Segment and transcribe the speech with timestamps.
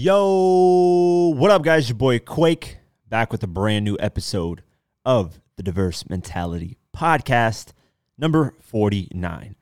[0.00, 1.88] Yo, what up, guys?
[1.88, 4.62] Your boy Quake back with a brand new episode
[5.04, 7.72] of the Diverse Mentality Podcast,
[8.16, 9.56] number 49.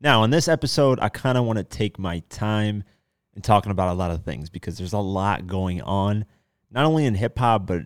[0.00, 2.84] Now, in this episode, I kind of want to take my time
[3.34, 6.24] in talking about a lot of things because there's a lot going on,
[6.70, 7.82] not only in hip hop, but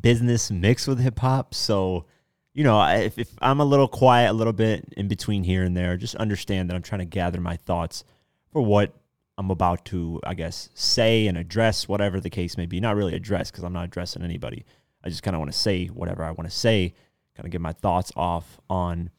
[0.00, 1.54] business mixed with hip hop.
[1.54, 2.06] So,
[2.54, 5.76] you know, if, if I'm a little quiet a little bit in between here and
[5.76, 8.04] there, just understand that I'm trying to gather my thoughts
[8.52, 8.94] for what
[9.38, 12.80] I'm about to, I guess, say and address whatever the case may be.
[12.80, 14.64] Not really address because I'm not addressing anybody.
[15.04, 16.94] I just kind of want to say whatever I want to say,
[17.36, 19.10] kind of get my thoughts off on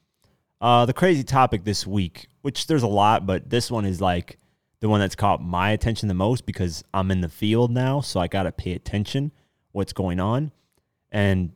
[0.59, 4.39] uh, the crazy topic this week, which there's a lot, but this one is like
[4.80, 8.20] the one that's caught my attention the most because I'm in the field now, so
[8.20, 9.31] I got to pay attention
[9.72, 10.52] what's going on.
[11.11, 11.52] And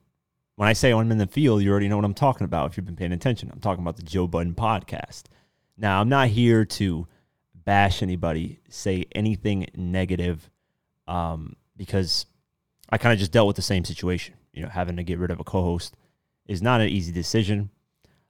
[0.55, 2.77] when I say I'm in the field, you already know what I'm talking about if
[2.77, 3.49] you've been paying attention.
[3.51, 5.23] I'm talking about the Joe Budden podcast.
[5.77, 7.07] Now, I'm not here to
[7.63, 10.49] bash anybody, say anything negative,
[11.07, 12.25] um, because
[12.89, 14.35] I kind of just dealt with the same situation.
[14.53, 15.95] You know, having to get rid of a co-host
[16.47, 17.69] is not an easy decision.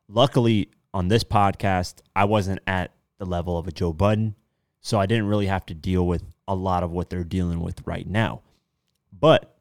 [0.07, 4.35] Luckily, on this podcast, I wasn't at the level of a Joe Budden,
[4.81, 7.85] so I didn't really have to deal with a lot of what they're dealing with
[7.85, 8.41] right now.
[9.17, 9.55] But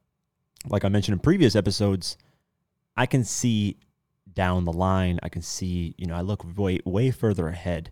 [0.69, 2.17] like I mentioned in previous episodes,
[2.97, 3.77] I can see
[4.33, 5.19] down the line.
[5.23, 7.91] I can see, you know, I look way way further ahead,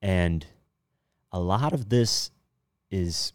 [0.00, 0.46] and
[1.32, 2.30] a lot of this
[2.90, 3.32] is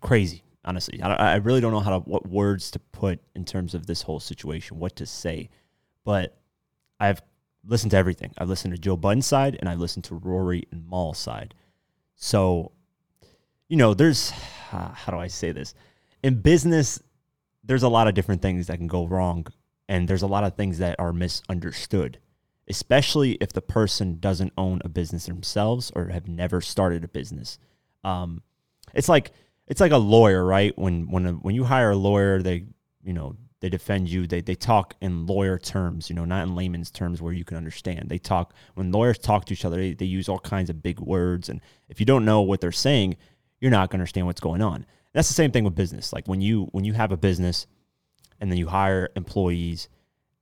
[0.00, 0.44] crazy.
[0.64, 3.86] Honestly, I, I really don't know how to what words to put in terms of
[3.86, 5.48] this whole situation, what to say,
[6.04, 6.36] but
[7.00, 7.22] I've
[7.66, 8.32] listened to everything.
[8.36, 11.54] I've listened to Joe Budden's side, and I've listened to Rory and Mal's side.
[12.16, 12.72] So,
[13.68, 14.30] you know, there's
[14.70, 15.74] how do I say this?
[16.22, 17.00] In business,
[17.64, 19.46] there's a lot of different things that can go wrong,
[19.88, 22.18] and there's a lot of things that are misunderstood
[22.68, 27.58] especially if the person doesn't own a business themselves or have never started a business.
[28.04, 28.42] Um,
[28.94, 29.32] it's like
[29.66, 30.76] it's like a lawyer, right?
[30.78, 32.66] When when a, when you hire a lawyer, they
[33.02, 34.26] you know they defend you.
[34.26, 37.56] They they talk in lawyer terms, you know, not in layman's terms where you can
[37.56, 38.08] understand.
[38.08, 39.76] They talk when lawyers talk to each other.
[39.76, 42.72] They, they use all kinds of big words, and if you don't know what they're
[42.72, 43.16] saying,
[43.60, 44.86] you're not going to understand what's going on.
[45.12, 46.12] That's the same thing with business.
[46.12, 47.66] Like when you when you have a business,
[48.40, 49.88] and then you hire employees,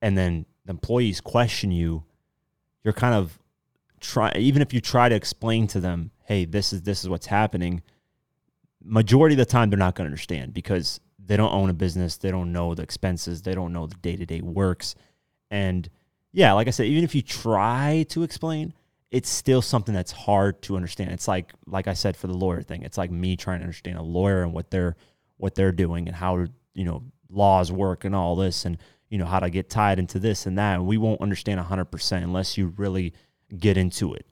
[0.02, 2.04] and then the employees question you
[2.86, 3.36] you're kind of
[3.98, 7.26] try even if you try to explain to them, hey, this is this is what's
[7.26, 7.82] happening,
[8.82, 12.16] majority of the time they're not going to understand because they don't own a business,
[12.16, 14.94] they don't know the expenses, they don't know the day-to-day works.
[15.50, 15.90] And
[16.32, 18.72] yeah, like I said, even if you try to explain,
[19.10, 21.10] it's still something that's hard to understand.
[21.10, 22.82] It's like like I said for the lawyer thing.
[22.82, 24.94] It's like me trying to understand a lawyer and what they're
[25.38, 29.26] what they're doing and how you know laws work and all this and you know,
[29.26, 30.74] how to get tied into this and that.
[30.74, 33.12] And we won't understand 100% unless you really
[33.56, 34.26] get into it.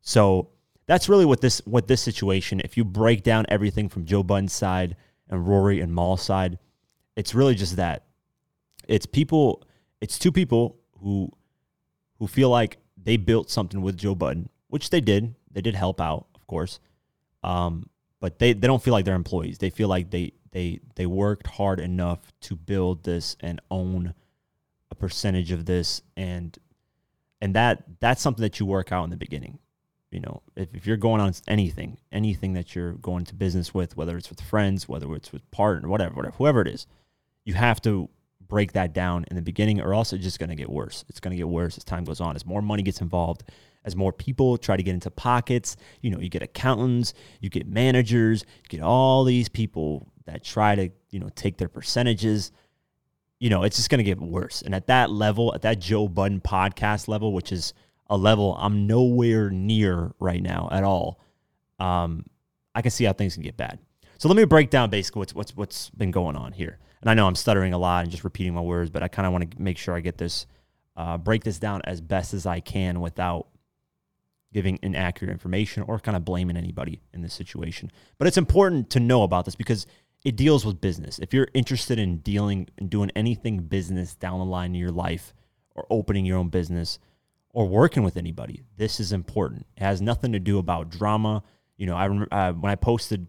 [0.00, 0.50] So
[0.86, 2.60] that's really what this what this situation.
[2.60, 4.96] If you break down everything from Joe Budden's side
[5.28, 6.58] and Rory and Mal's side,
[7.16, 8.04] it's really just that.
[8.86, 9.64] It's people.
[10.00, 11.30] It's two people who
[12.18, 15.34] who feel like they built something with Joe Budden, which they did.
[15.50, 16.80] They did help out, of course.
[17.42, 17.88] Um,
[18.20, 19.58] but they, they don't feel like they're employees.
[19.58, 24.14] They feel like they they they worked hard enough to build this and own
[24.90, 26.00] a percentage of this.
[26.16, 26.56] And
[27.40, 29.58] and that that's something that you work out in the beginning.
[30.12, 33.96] You know if, if you're going on anything anything that you're going to business with
[33.96, 36.86] whether it's with friends whether it's with partner whatever whatever whoever it is
[37.44, 38.08] you have to
[38.46, 41.04] break that down in the beginning or else it's just going to get worse.
[41.08, 42.36] It's going to get worse as time goes on.
[42.36, 43.42] As more money gets involved
[43.84, 47.66] as more people try to get into pockets you know you get accountants you get
[47.66, 52.52] managers you get all these people that try to you know take their percentages
[53.38, 54.62] you know it's just going to get worse.
[54.62, 57.74] And at that level at that joe budden podcast level which is
[58.08, 61.20] a level i'm nowhere near right now at all
[61.78, 62.26] um,
[62.74, 63.78] i can see how things can get bad.
[64.18, 66.78] So let me break down basically what's what's what's been going on here.
[67.00, 69.26] And i know i'm stuttering a lot and just repeating my words but i kind
[69.26, 70.46] of want to make sure i get this
[70.96, 73.48] uh, break this down as best as i can without
[74.54, 77.90] giving inaccurate information or kind of blaming anybody in this situation.
[78.18, 79.84] But it's important to know about this because
[80.24, 81.18] it deals with business.
[81.18, 85.34] If you're interested in dealing and doing anything business down the line in your life
[85.74, 86.98] or opening your own business
[87.50, 89.66] or working with anybody, this is important.
[89.76, 91.42] It has nothing to do about drama.
[91.76, 93.26] You know, I remember uh, when I posted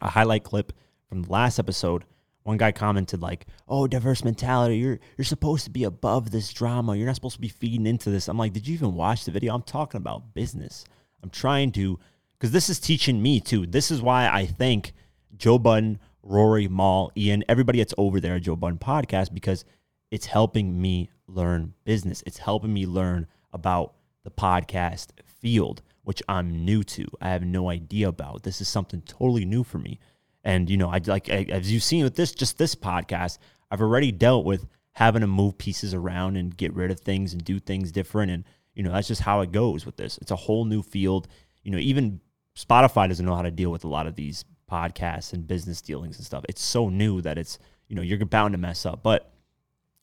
[0.00, 0.72] a highlight clip
[1.08, 2.04] from the last episode,
[2.42, 4.78] one guy commented like, "Oh, diverse mentality.
[4.78, 6.96] You're you're supposed to be above this drama.
[6.96, 9.30] You're not supposed to be feeding into this." I'm like, "Did you even watch the
[9.30, 9.54] video?
[9.54, 10.84] I'm talking about business.
[11.22, 11.98] I'm trying to
[12.38, 13.66] cuz this is teaching me too.
[13.66, 14.94] This is why I think
[15.36, 19.64] Joe Budden Rory, Mal, Ian, everybody that's over there at Joe Budden Podcast because
[20.10, 22.22] it's helping me learn business.
[22.26, 23.94] It's helping me learn about
[24.24, 27.06] the podcast field, which I'm new to.
[27.20, 28.42] I have no idea about.
[28.42, 29.98] This is something totally new for me.
[30.44, 33.38] And you know, I like as you've seen with this just this podcast,
[33.70, 37.44] I've already dealt with having to move pieces around and get rid of things and
[37.44, 38.44] do things different and
[38.74, 40.18] you know, that's just how it goes with this.
[40.18, 41.26] It's a whole new field.
[41.64, 42.20] You know, even
[42.56, 46.16] Spotify doesn't know how to deal with a lot of these podcasts and business dealings
[46.16, 46.44] and stuff.
[46.48, 49.02] It's so new that it's, you know, you're bound to mess up.
[49.02, 49.32] But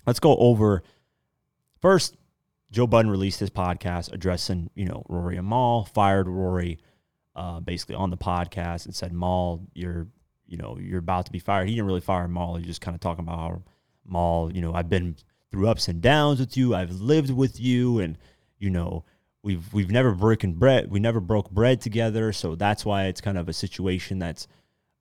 [0.06, 0.84] let's go over
[1.82, 2.16] first.
[2.72, 6.80] Joe Budden released his podcast addressing, you know, Rory and Mal, fired Rory
[7.36, 10.08] uh, basically on the podcast and said, Mal, you're,
[10.48, 11.70] you know, you're about to be fired.
[11.70, 12.56] He didn't really fire Mal.
[12.56, 13.62] He just kind of talking about how
[14.06, 15.16] Mal, you know, I've been
[15.52, 16.76] through ups and downs with you.
[16.76, 18.18] I've lived with you and,
[18.60, 19.06] you know,
[19.46, 20.90] we've we've never broken bread.
[20.90, 24.48] We never broke bread together, so that's why it's kind of a situation that's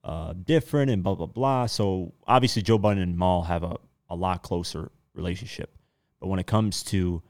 [0.05, 1.67] uh, different and blah blah blah.
[1.67, 3.79] So obviously, Joe Budden and Mal have a
[4.11, 5.75] a lot closer relationship,
[6.21, 7.23] but when it comes to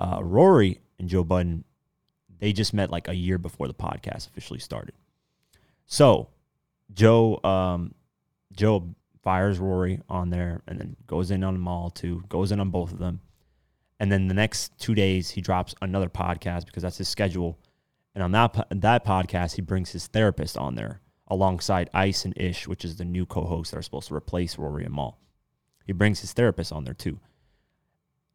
[0.00, 1.64] uh, Rory and Joe Budden,
[2.40, 4.94] they just met like a year before the podcast officially started.
[5.86, 6.28] So
[6.92, 7.94] Joe um,
[8.52, 12.70] Joe fires Rory on there and then goes in on Mal too, goes in on
[12.70, 13.20] both of them.
[13.98, 17.58] And then the next two days, he drops another podcast because that's his schedule.
[18.14, 22.68] And on that that podcast, he brings his therapist on there alongside Ice and Ish,
[22.68, 25.18] which is the new co-hosts that are supposed to replace Rory and Mal.
[25.86, 27.20] He brings his therapist on there too.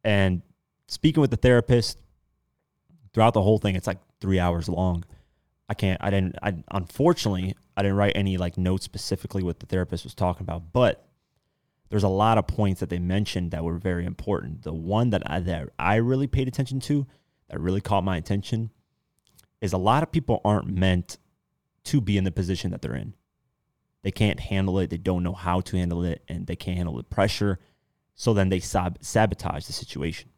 [0.04, 0.42] And
[0.88, 2.00] speaking with the therapist
[3.12, 5.04] throughout the whole thing, it's like three hours long.
[5.68, 6.02] I can't.
[6.02, 6.36] I didn't.
[6.42, 10.72] I unfortunately I didn't write any like notes specifically what the therapist was talking about,
[10.72, 11.06] but
[11.92, 14.62] there's a lot of points that they mentioned that were very important.
[14.62, 17.06] The one that I that I really paid attention to,
[17.50, 18.70] that really caught my attention,
[19.60, 21.18] is a lot of people aren't meant
[21.84, 23.12] to be in the position that they're in.
[24.04, 24.88] They can't handle it.
[24.88, 27.58] They don't know how to handle it, and they can't handle the pressure.
[28.14, 30.30] So then they sab- sabotage the situation.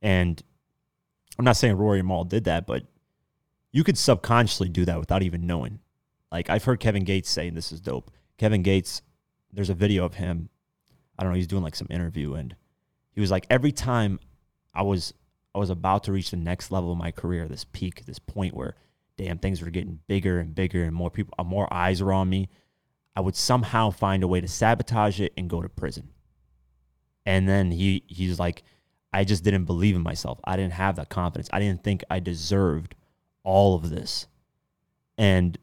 [0.00, 0.42] And
[1.38, 2.84] I'm not saying Rory and Mal did that, but
[3.70, 5.80] you could subconsciously do that without even knowing.
[6.32, 8.10] Like I've heard Kevin Gates say, and this is dope.
[8.38, 9.02] Kevin Gates
[9.52, 10.48] there's a video of him.
[11.18, 11.36] I don't know.
[11.36, 12.54] He's doing like some interview, and
[13.12, 14.20] he was like, every time
[14.74, 15.14] I was
[15.54, 18.54] I was about to reach the next level of my career, this peak, this point
[18.54, 18.76] where
[19.16, 22.48] damn things were getting bigger and bigger, and more people, more eyes are on me.
[23.16, 26.10] I would somehow find a way to sabotage it and go to prison.
[27.26, 28.62] And then he he's like,
[29.12, 30.38] I just didn't believe in myself.
[30.44, 31.48] I didn't have that confidence.
[31.52, 32.94] I didn't think I deserved
[33.42, 34.26] all of this.
[35.16, 35.58] And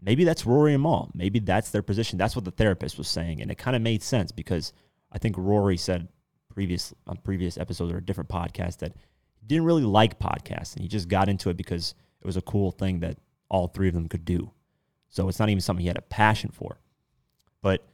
[0.00, 1.10] maybe that's Rory and Mal.
[1.14, 2.18] Maybe that's their position.
[2.18, 4.72] That's what the therapist was saying, and it kind of made sense because
[5.12, 6.08] I think Rory said
[6.52, 8.94] previous on previous episodes or a different podcast that
[9.36, 12.42] he didn't really like podcasts, and he just got into it because it was a
[12.42, 13.18] cool thing that
[13.48, 14.50] all three of them could do.
[15.08, 16.80] So it's not even something he had a passion for.
[17.62, 17.86] But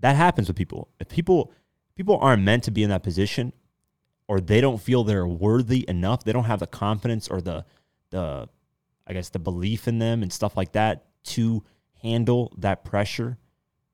[0.00, 0.88] that happens with people.
[1.00, 1.52] If people
[1.96, 3.52] people aren't meant to be in that position,
[4.28, 7.64] or they don't feel they're worthy enough, they don't have the confidence or the
[8.10, 8.48] the
[9.06, 11.64] I guess the belief in them and stuff like that to
[12.02, 13.38] handle that pressure,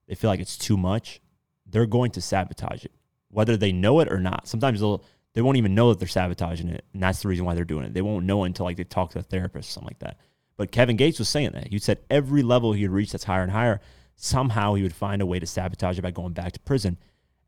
[0.06, 1.20] they feel like it's too much,
[1.66, 2.92] they're going to sabotage it,
[3.30, 4.48] whether they know it or not.
[4.48, 5.04] Sometimes they'll
[5.34, 7.84] they won't even know that they're sabotaging it, and that's the reason why they're doing
[7.84, 7.94] it.
[7.94, 10.18] They won't know until like they talk to a therapist or something like that.
[10.56, 11.68] But Kevin Gates was saying that.
[11.68, 13.80] He said every level he would reach that's higher and higher,
[14.16, 16.98] somehow he would find a way to sabotage it by going back to prison.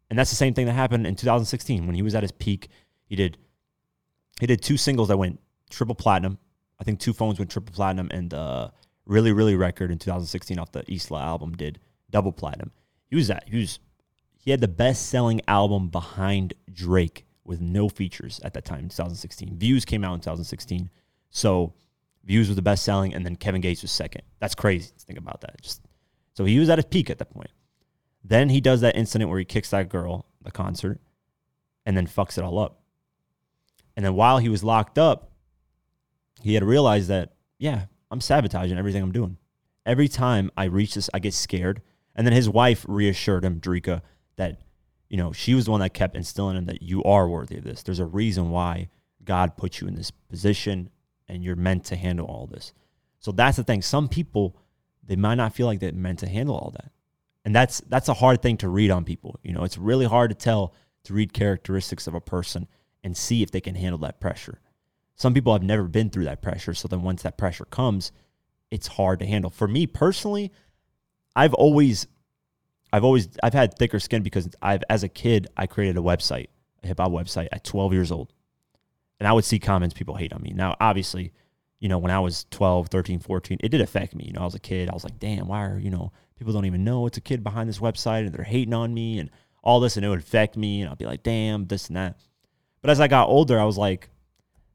[0.08, 2.68] And that's the same thing that happened in 2016 when he was at his peak.
[3.06, 3.38] He did
[4.40, 5.40] he did two singles that went
[5.70, 6.38] triple platinum.
[6.78, 8.70] I think two phones went triple platinum, and uh,
[9.10, 11.80] really, really record in 2016 off the Isla album did
[12.10, 12.70] double platinum.
[13.08, 13.44] He was that.
[13.48, 13.80] He was
[14.38, 18.88] he had the best selling album behind Drake with no features at that time in
[18.88, 19.58] 2016.
[19.58, 20.88] Views came out in 2016.
[21.30, 21.74] So
[22.24, 24.22] Views was the best selling, and then Kevin Gates was second.
[24.38, 25.60] That's crazy to think about that.
[25.60, 25.82] Just
[26.34, 27.50] so he was at his peak at that point.
[28.22, 31.00] Then he does that incident where he kicks that girl the concert
[31.84, 32.80] and then fucks it all up.
[33.96, 35.32] And then while he was locked up,
[36.42, 39.36] he had realized that, yeah, I'm sabotaging everything I'm doing.
[39.86, 41.82] Every time I reach this, I get scared.
[42.14, 44.02] And then his wife reassured him, Dreka,
[44.36, 44.60] that,
[45.08, 47.64] you know, she was the one that kept instilling him that you are worthy of
[47.64, 47.82] this.
[47.82, 48.88] There's a reason why
[49.24, 50.90] God put you in this position
[51.28, 52.72] and you're meant to handle all this.
[53.20, 53.82] So that's the thing.
[53.82, 54.56] Some people,
[55.06, 56.90] they might not feel like they're meant to handle all that.
[57.44, 59.38] And that's that's a hard thing to read on people.
[59.42, 60.74] You know, it's really hard to tell
[61.04, 62.66] to read characteristics of a person
[63.02, 64.60] and see if they can handle that pressure.
[65.20, 66.72] Some people have never been through that pressure.
[66.72, 68.10] So then once that pressure comes,
[68.70, 69.50] it's hard to handle.
[69.50, 70.50] For me personally,
[71.36, 72.06] I've always
[72.90, 76.46] I've always I've had thicker skin because I've as a kid I created a website,
[76.82, 78.32] a hip hop website at 12 years old.
[79.18, 80.54] And I would see comments people hate on me.
[80.54, 81.34] Now, obviously,
[81.80, 84.24] you know, when I was 12, 13, 14, it did affect me.
[84.24, 84.88] You know, I was a kid.
[84.88, 87.44] I was like, damn, why are, you know, people don't even know it's a kid
[87.44, 89.28] behind this website and they're hating on me and
[89.62, 92.18] all this and it would affect me and I'll be like, damn, this and that.
[92.80, 94.08] But as I got older, I was like,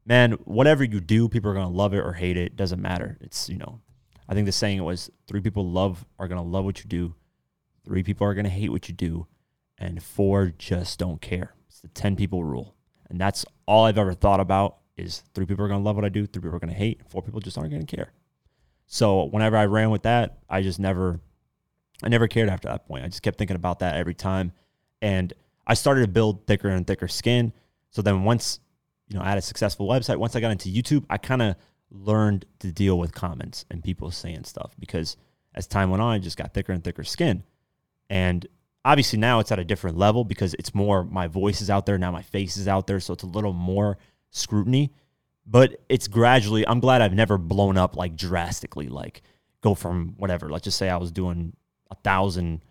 [0.06, 2.56] man, whatever you do, people are to love it or hate it.
[2.56, 3.18] Doesn't matter.
[3.20, 3.80] It's, you know,
[4.28, 7.14] I think the saying was three people love are gonna love what you do,
[7.84, 9.26] three people are gonna hate what you do,
[9.78, 11.54] and four just don't care.
[11.68, 12.74] It's the ten people rule,
[13.10, 14.78] and that's all I've ever thought about.
[14.96, 17.22] Is three people are gonna love what I do, three people are gonna hate, four
[17.22, 18.12] people just aren't gonna care.
[18.86, 21.20] So whenever I ran with that, I just never,
[22.02, 23.04] I never cared after that point.
[23.04, 24.52] I just kept thinking about that every time,
[25.02, 25.32] and
[25.66, 27.52] I started to build thicker and thicker skin.
[27.90, 28.60] So then once,
[29.08, 31.56] you know, I had a successful website, once I got into YouTube, I kind of
[31.90, 35.16] learned to deal with comments and people saying stuff because
[35.54, 37.44] as time went on, I just got thicker and thicker skin.
[38.10, 38.46] And
[38.84, 41.98] obviously now it's at a different level because it's more my voice is out there,
[41.98, 43.00] now my face is out there.
[43.00, 43.98] So it's a little more
[44.30, 44.92] scrutiny.
[45.46, 49.22] But it's gradually, I'm glad I've never blown up like drastically, like
[49.60, 50.50] go from whatever.
[50.50, 51.54] Let's just say I was doing
[51.90, 52.64] a thousand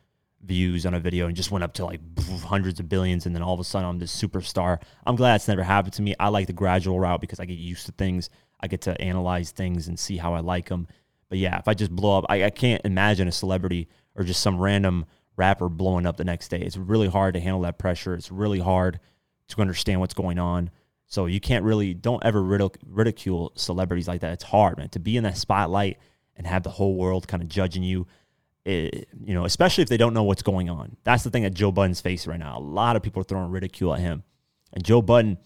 [0.45, 1.99] views on a video and just went up to like
[2.43, 4.81] hundreds of billions and then all of a sudden I'm this superstar.
[5.05, 6.15] I'm glad it's never happened to me.
[6.19, 8.29] I like the gradual route because I get used to things.
[8.59, 10.87] I get to analyze things and see how I like them.
[11.29, 14.41] But yeah, if I just blow up, I, I can't imagine a celebrity or just
[14.41, 15.05] some random
[15.37, 16.61] rapper blowing up the next day.
[16.61, 18.13] It's really hard to handle that pressure.
[18.13, 18.99] It's really hard
[19.49, 20.69] to understand what's going on.
[21.07, 24.33] So you can't really, don't ever ridicule celebrities like that.
[24.33, 25.97] It's hard, man, to be in that spotlight
[26.35, 28.07] and have the whole world kind of judging you.
[28.65, 30.97] It, you know, especially if they don't know what's going on.
[31.03, 32.57] That's the thing that Joe Budden's facing right now.
[32.57, 34.23] A lot of people are throwing ridicule at him.
[34.73, 35.37] And Joe Budden,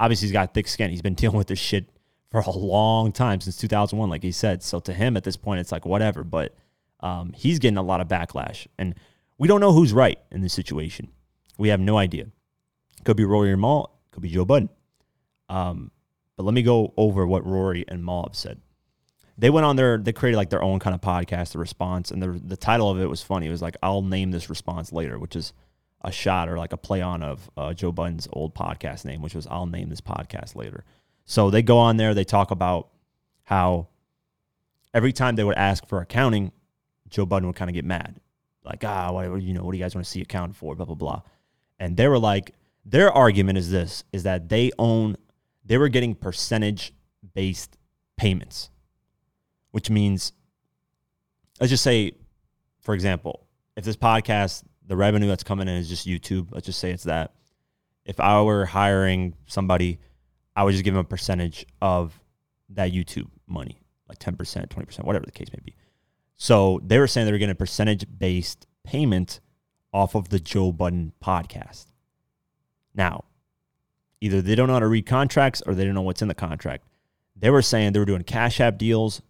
[0.00, 0.90] obviously, he's got thick skin.
[0.90, 1.90] He's been dealing with this shit
[2.30, 4.62] for a long time since 2001, like he said.
[4.62, 6.24] So to him at this point, it's like whatever.
[6.24, 6.54] But
[7.00, 8.94] um, he's getting a lot of backlash, and
[9.38, 11.08] we don't know who's right in this situation.
[11.58, 12.26] We have no idea.
[13.04, 13.98] Could be Rory or Mal.
[14.10, 14.70] Could be Joe Budden.
[15.48, 15.90] Um,
[16.36, 18.60] but let me go over what Rory and have said.
[19.38, 22.22] They went on their, they created like their own kind of podcast, the response, and
[22.22, 23.46] the the title of it was funny.
[23.46, 25.52] It was like, "I'll name this response later," which is
[26.02, 29.34] a shot or like a play on of uh, Joe Budden's old podcast name, which
[29.34, 30.84] was "I'll name this podcast later."
[31.26, 32.88] So they go on there, they talk about
[33.44, 33.88] how
[34.94, 36.52] every time they would ask for accounting,
[37.08, 38.20] Joe Budden would kind of get mad.
[38.64, 40.74] Like, ah, what, you know, what do you guys want to see accounted for?
[40.74, 41.22] Blah, blah, blah.
[41.78, 45.16] And they were like, their argument is this is that they own,
[45.64, 46.92] they were getting percentage
[47.34, 47.76] based
[48.16, 48.70] payments,
[49.76, 50.32] which means,
[51.60, 52.12] let's just say,
[52.80, 56.78] for example, if this podcast, the revenue that's coming in is just YouTube, let's just
[56.78, 57.34] say it's that.
[58.06, 59.98] If I were hiring somebody
[60.56, 62.18] I would just give them a percentage of
[62.70, 65.76] that YouTube money, like 10%, 20%, whatever the case may be.
[66.36, 69.40] So they were saying they were getting a percentage based payment
[69.92, 71.86] off of the Joe Budden podcast.
[72.94, 73.24] Now,
[74.22, 76.34] either they don't know how to read contracts or they don't know what's in the
[76.34, 76.84] contract.
[77.36, 79.20] They were saying they were doing Cash App deals,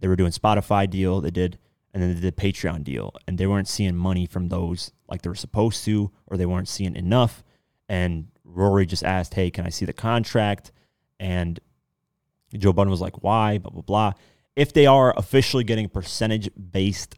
[0.00, 1.58] they were doing Spotify deal, they did,
[1.92, 5.28] and then they did Patreon deal, and they weren't seeing money from those like they
[5.28, 7.42] were supposed to, or they weren't seeing enough.
[7.88, 10.72] And Rory just asked, Hey, can I see the contract?
[11.18, 11.58] And
[12.56, 13.58] Joe Budden was like, Why?
[13.58, 14.12] Blah, blah, blah.
[14.54, 17.14] If they are officially getting percentage based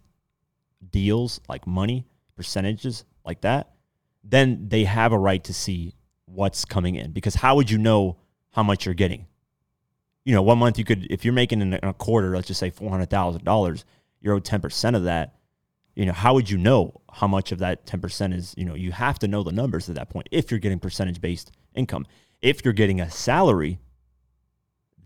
[0.90, 2.06] deals, like money,
[2.36, 3.70] percentages like that,
[4.24, 5.94] then they have a right to see
[6.26, 7.12] what's coming in.
[7.12, 8.18] Because how would you know
[8.50, 9.26] how much you're getting?
[10.28, 12.70] You know, one month you could, if you're making in a quarter, let's just say
[12.70, 13.84] $400,000,
[14.20, 15.38] you're owed 10% of that
[15.98, 18.92] you know, how would you know how much of that 10% is, you know, you
[18.92, 22.06] have to know the numbers at that point if you're getting percentage based income.
[22.40, 23.80] If you're getting a salary,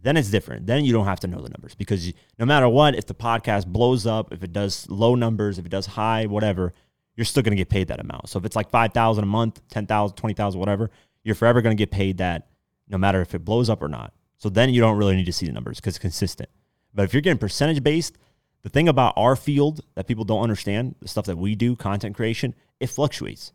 [0.02, 0.66] then it's different.
[0.66, 3.14] Then you don't have to know the numbers because you, no matter what, if the
[3.14, 6.74] podcast blows up, if it does low numbers, if it does high, whatever,
[7.16, 8.28] you're still going to get paid that amount.
[8.28, 10.90] So if it's like 5,000 a month, 10,000, 20,000, whatever,
[11.24, 12.48] you're forever going to get paid that
[12.86, 14.12] no matter if it blows up or not.
[14.42, 16.50] So then you don't really need to see the numbers because it's consistent.
[16.92, 18.18] But if you're getting percentage based,
[18.62, 22.16] the thing about our field that people don't understand, the stuff that we do, content
[22.16, 23.52] creation, it fluctuates.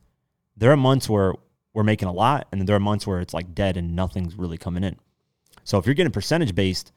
[0.55, 1.33] There are months where
[1.73, 4.57] we're making a lot, and there are months where it's like dead and nothing's really
[4.57, 4.95] coming in.
[5.65, 6.93] So if you're getting percentage based,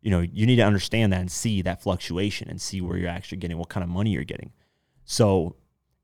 [0.00, 3.10] you know, you need to understand that and see that fluctuation and see where you're
[3.10, 4.52] actually getting, what kind of money you're getting.
[5.06, 5.56] So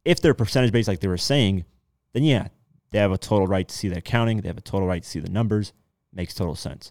[0.04, 1.64] if they're percentage based, like they were saying,
[2.12, 2.48] then yeah,
[2.90, 4.40] they have a total right to see the accounting.
[4.40, 5.72] They have a total right to see the numbers.
[6.12, 6.90] Makes total sense.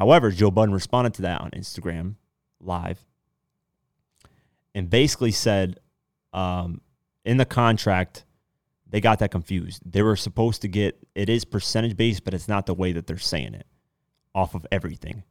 [0.00, 2.14] However, Joe Budden responded to that on Instagram
[2.58, 3.04] live
[4.74, 5.78] and basically said
[6.32, 6.80] um,
[7.26, 8.24] in the contract
[8.88, 9.82] they got that confused.
[9.84, 13.06] They were supposed to get it is percentage based, but it's not the way that
[13.06, 13.66] they're saying it.
[14.34, 15.22] Off of everything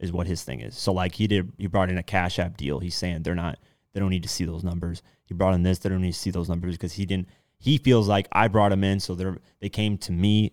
[0.00, 0.76] is what his thing is.
[0.76, 2.80] So like he did, he brought in a Cash App deal.
[2.80, 3.60] He's saying they're not,
[3.92, 5.04] they don't need to see those numbers.
[5.24, 7.28] He brought in this, they don't need to see those numbers because he didn't.
[7.58, 10.50] He feels like I brought them in, so they're they came to me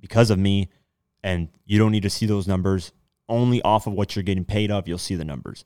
[0.00, 0.68] because of me,
[1.22, 2.92] and you don't need to see those numbers.
[3.28, 5.64] Only off of what you're getting paid of, you'll see the numbers,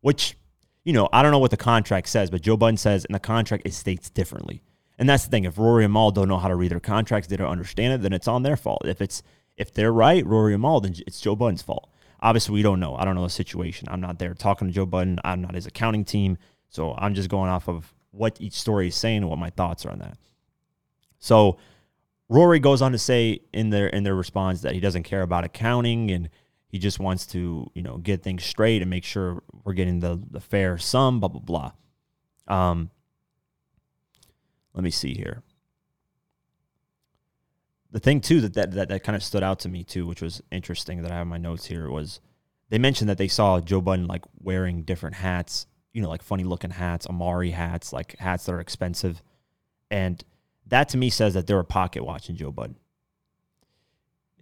[0.00, 0.36] which
[0.84, 3.20] you know, I don't know what the contract says, but Joe Budden says in the
[3.20, 4.62] contract it states differently.
[4.98, 5.44] And that's the thing.
[5.44, 8.02] If Rory and Mal don't know how to read their contracts, they don't understand it,
[8.02, 8.82] then it's on their fault.
[8.84, 9.22] If it's
[9.56, 11.90] if they're right, Rory and Mal, then it's Joe Budden's fault.
[12.20, 12.96] Obviously, we don't know.
[12.96, 13.88] I don't know the situation.
[13.90, 15.18] I'm not there talking to Joe Budden.
[15.24, 16.38] I'm not his accounting team.
[16.68, 19.84] So I'm just going off of what each story is saying and what my thoughts
[19.86, 20.18] are on that.
[21.18, 21.58] So
[22.30, 25.42] Rory goes on to say in their in their response that he doesn't care about
[25.44, 26.30] accounting and
[26.68, 30.22] he just wants to, you know, get things straight and make sure we're getting the
[30.30, 31.72] the fair sum, blah blah blah.
[32.46, 32.90] Um,
[34.72, 35.42] let me see here.
[37.90, 40.22] The thing too that that, that, that kind of stood out to me too, which
[40.22, 42.20] was interesting that I have my notes here, was
[42.68, 46.44] they mentioned that they saw Joe Budden like wearing different hats, you know, like funny
[46.44, 49.20] looking hats, Amiri hats, like hats that are expensive.
[49.90, 50.24] And
[50.70, 52.76] that to me says that they were pocket watching Joe Budden.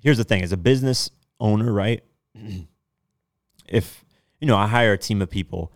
[0.01, 2.03] Here's the thing as a business owner, right?
[3.69, 4.05] if,
[4.41, 5.73] you know, I hire a team of people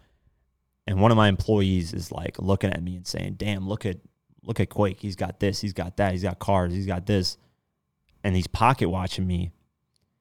[0.87, 3.99] and one of my employees is like looking at me and saying, damn, look at,
[4.43, 5.01] look at Quake.
[5.01, 7.37] He's got this, he's got that, he's got cars, he's got this.
[8.25, 9.53] And he's pocket watching me.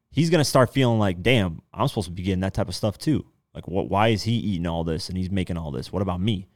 [0.09, 2.75] He's going to start feeling like, damn, I'm supposed to be getting that type of
[2.75, 3.25] stuff too.
[3.53, 5.91] Like, what, why is he eating all this and he's making all this?
[5.91, 6.47] What about me?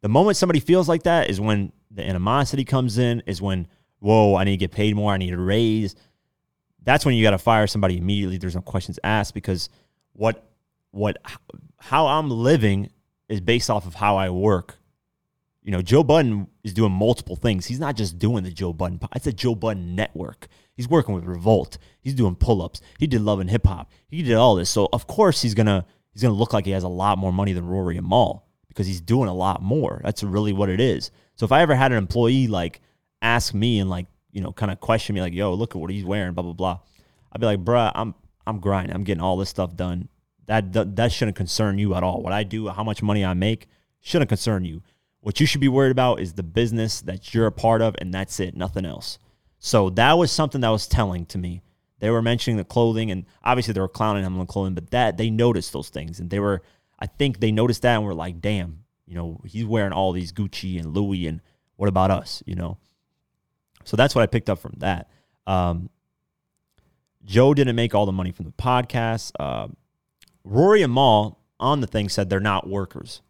[0.00, 3.68] The moment somebody feels like that is when the animosity comes in, is when,
[3.98, 5.94] whoa, I need to get paid more, I need a raise.
[6.84, 8.38] That's when you got to fire somebody immediately.
[8.38, 9.68] There's no questions asked because
[10.14, 10.44] what,
[10.90, 11.18] what,
[11.78, 12.90] how I'm living
[13.28, 14.78] is based off of how I work.
[15.62, 17.66] You know, Joe Budden is doing multiple things.
[17.66, 18.98] He's not just doing the Joe Budden.
[19.14, 20.48] It's a Joe Budden network.
[20.74, 21.78] He's working with Revolt.
[22.00, 22.80] He's doing pull-ups.
[22.98, 23.90] He did Love and Hip Hop.
[24.08, 24.70] He did all this.
[24.70, 27.52] So of course he's gonna he's gonna look like he has a lot more money
[27.52, 28.41] than Rory and Mal
[28.72, 30.00] because he's doing a lot more.
[30.02, 31.10] That's really what it is.
[31.36, 32.80] So if I ever had an employee like
[33.20, 35.90] ask me and like, you know, kind of question me like, yo, look at what
[35.90, 36.78] he's wearing, blah, blah, blah.
[37.32, 38.14] I'd be like, bruh, I'm
[38.46, 38.94] I'm grinding.
[38.94, 40.08] I'm getting all this stuff done.
[40.46, 42.22] That, that that shouldn't concern you at all.
[42.22, 43.68] What I do, how much money I make,
[44.00, 44.82] shouldn't concern you.
[45.20, 48.12] What you should be worried about is the business that you're a part of, and
[48.12, 49.18] that's it, nothing else.
[49.60, 51.62] So that was something that was telling to me.
[52.00, 54.90] They were mentioning the clothing, and obviously they were clowning him on the clothing, but
[54.90, 56.62] that they noticed those things, and they were
[57.02, 60.32] I think they noticed that and were like, damn, you know, he's wearing all these
[60.32, 61.40] Gucci and Louis, and
[61.74, 62.78] what about us, you know?
[63.82, 65.10] So that's what I picked up from that.
[65.44, 65.90] Um,
[67.24, 69.32] Joe didn't make all the money from the podcast.
[69.36, 69.66] Uh,
[70.44, 73.20] Rory and Mal on the thing said they're not workers,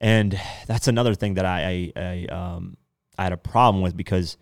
[0.00, 2.76] and that's another thing that I I, I, um,
[3.16, 4.36] I had a problem with because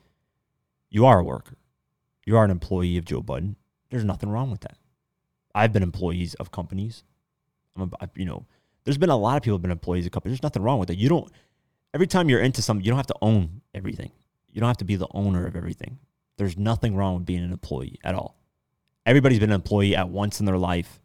[0.89, 1.59] you are a worker,
[2.25, 3.57] you are an employee of Joe Budden.
[3.91, 4.79] There's nothing wrong with that.
[5.55, 7.05] I've been employees of companies.
[7.81, 8.47] I'm a, you know,
[8.85, 10.39] there's been a lot of people have been employees of companies.
[10.39, 10.99] There's nothing wrong with it.
[10.99, 11.31] You don't.
[11.93, 14.13] Every time you're into something, you don't have to own everything.
[14.53, 15.99] You don't have to be the owner of everything.
[16.37, 18.37] There's nothing wrong with being an employee at all.
[19.07, 21.01] Everybody's been an employee at once in their life,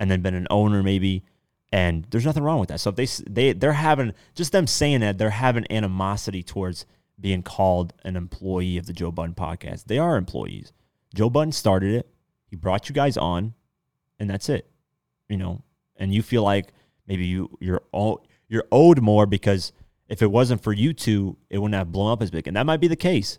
[0.00, 1.24] and then been an owner maybe,
[1.72, 2.80] and there's nothing wrong with that.
[2.80, 6.86] So if they they they're having just them saying that they're having animosity towards
[7.20, 9.84] being called an employee of the Joe Budden podcast.
[9.84, 10.72] They are employees.
[11.14, 12.08] Joe Budden started it.
[12.46, 13.54] He brought you guys on,
[14.18, 14.70] and that's it.
[15.28, 15.62] You know,
[15.98, 16.72] and you feel like
[17.06, 17.82] maybe you you're
[18.48, 19.72] you're owed more because
[20.08, 22.64] if it wasn't for you two, it wouldn't have blown up as big, and that
[22.64, 23.38] might be the case.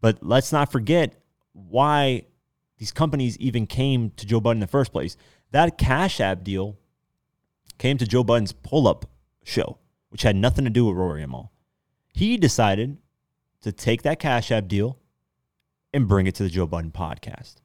[0.00, 1.20] But let's not forget
[1.52, 2.26] why
[2.78, 5.16] these companies even came to Joe Budden in the first place.
[5.50, 6.76] That Cash App deal
[7.78, 9.06] came to Joe Budden's pull up
[9.44, 9.78] show,
[10.10, 11.52] which had nothing to do with Rory and Mal.
[12.08, 12.98] He decided
[13.62, 14.98] to take that Cash App deal
[15.92, 17.56] and bring it to the Joe Budden podcast.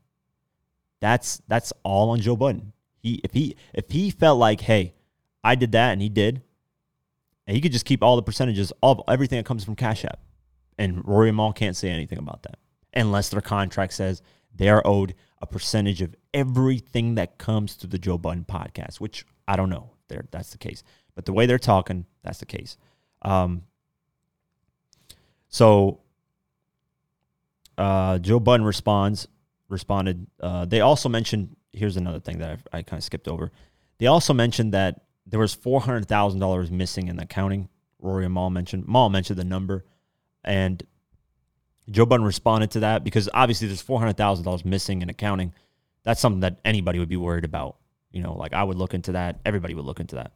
[1.00, 2.74] That's that's all on Joe Budden.
[3.00, 4.94] He if he if he felt like, hey,
[5.44, 6.42] I did that and he did,
[7.48, 10.20] and he could just keep all the percentages of everything that comes from Cash App.
[10.78, 12.58] And Rory and Mal can't say anything about that
[12.94, 14.22] unless their contract says
[14.56, 19.26] they are owed a percentage of everything that comes to the Joe Budden podcast, which
[19.48, 19.92] I don't know.
[20.08, 20.84] There, that's the case.
[21.16, 22.78] But the way they're talking, that's the case.
[23.22, 23.64] Um,
[25.48, 26.02] so
[27.78, 29.28] uh, Joe Budden responds,
[29.70, 30.28] responded.
[30.40, 33.52] Uh, they also mentioned here's another thing that I, I kind of skipped over.
[33.98, 37.70] They also mentioned that there was four hundred thousand dollars missing in the accounting.
[38.00, 39.86] Rory and Mal mentioned Mal mentioned the number,
[40.44, 40.82] and
[41.90, 45.54] Joe Budden responded to that because obviously there's four hundred thousand dollars missing in accounting.
[46.04, 47.78] That's something that anybody would be worried about.
[48.12, 49.40] You know, like I would look into that.
[49.46, 50.32] Everybody would look into that.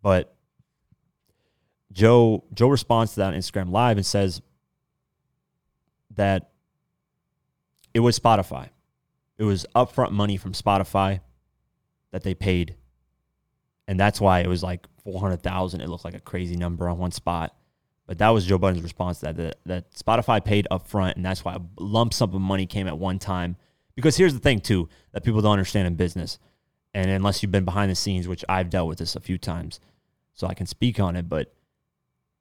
[0.00, 0.34] But
[1.92, 4.40] Joe Joe responds to that on Instagram Live and says
[6.14, 6.50] that
[7.94, 8.70] it was Spotify.
[9.42, 11.18] It was upfront money from Spotify
[12.12, 12.76] that they paid.
[13.88, 15.80] And that's why it was like 400,000.
[15.80, 17.52] It looked like a crazy number on one spot.
[18.06, 21.16] But that was Joe Budden's response that, that, that Spotify paid upfront.
[21.16, 23.56] And that's why a lump sum of money came at one time.
[23.96, 26.38] Because here's the thing, too, that people don't understand in business.
[26.94, 29.80] And unless you've been behind the scenes, which I've dealt with this a few times,
[30.34, 31.28] so I can speak on it.
[31.28, 31.52] But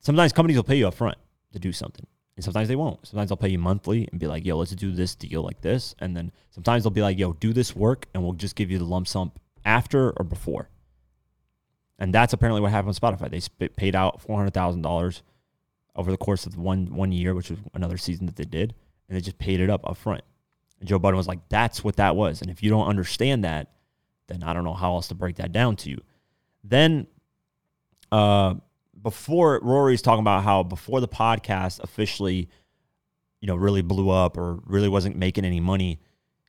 [0.01, 1.15] sometimes companies will pay you upfront
[1.53, 2.05] to do something.
[2.35, 3.05] And sometimes they won't.
[3.05, 5.95] Sometimes they'll pay you monthly and be like, yo, let's do this deal like this.
[5.99, 8.77] And then sometimes they'll be like, yo, do this work and we'll just give you
[8.77, 9.31] the lump sum
[9.65, 10.69] after or before.
[11.99, 13.29] And that's apparently what happened with Spotify.
[13.29, 15.21] They paid out $400,000
[15.95, 18.73] over the course of one, one year, which was another season that they did.
[19.07, 20.23] And they just paid it up up front.
[20.79, 22.41] And Joe Budden was like, that's what that was.
[22.41, 23.71] And if you don't understand that,
[24.27, 26.01] then I don't know how else to break that down to you.
[26.63, 27.07] Then,
[28.11, 28.55] uh,
[28.99, 32.49] before Rory's talking about how before the podcast officially,
[33.39, 35.99] you know, really blew up or really wasn't making any money,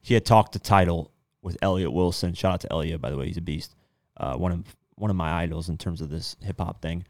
[0.02, 2.34] he had talked to Tidal with Elliot Wilson.
[2.34, 3.74] Shout out to Elliot, by the way, he's a beast.
[4.16, 7.04] Uh, one of one of my idols in terms of this hip hop thing.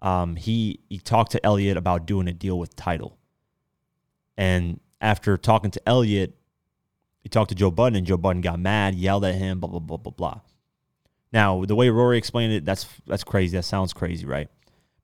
[0.00, 3.16] Um, he he talked to Elliot about doing a deal with Tidal,
[4.36, 6.36] and after talking to Elliot,
[7.20, 9.80] he talked to Joe Budden, and Joe Budden got mad, yelled at him, blah blah
[9.80, 10.40] blah blah blah.
[11.32, 13.56] Now, the way Rory explained it, that's that's crazy.
[13.56, 14.48] That sounds crazy, right?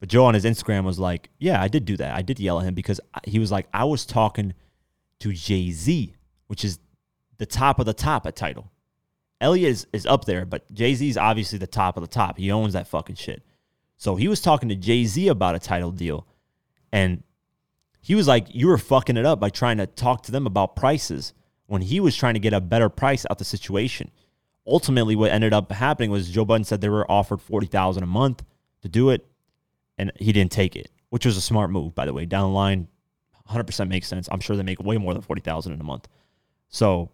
[0.01, 2.15] But Joe on his Instagram was like, "Yeah, I did do that.
[2.15, 4.55] I did yell at him because he was like, I was talking
[5.21, 6.15] to Jay Z,
[6.49, 6.79] which is
[7.39, 8.71] the top of the top at Tidal.
[9.41, 12.39] Elliot is, is up there, but Jay Z is obviously the top of the top.
[12.39, 13.43] He owns that fucking shit.
[13.97, 16.27] So he was talking to Jay Z about a Tidal deal,
[16.93, 17.23] and
[18.01, 20.77] he was like, "You were fucking it up by trying to talk to them about
[20.77, 21.33] prices
[21.67, 24.11] when he was trying to get a better price out the situation."
[24.67, 28.45] ultimately what ended up happening was Joe Budden said they were offered 40,000 a month
[28.83, 29.27] to do it
[29.99, 32.27] and he didn't take it, which was a smart move by the way.
[32.27, 32.89] Down the line
[33.49, 34.29] 100% makes sense.
[34.31, 36.09] I'm sure they make way more than 40,000 in a month.
[36.69, 37.11] So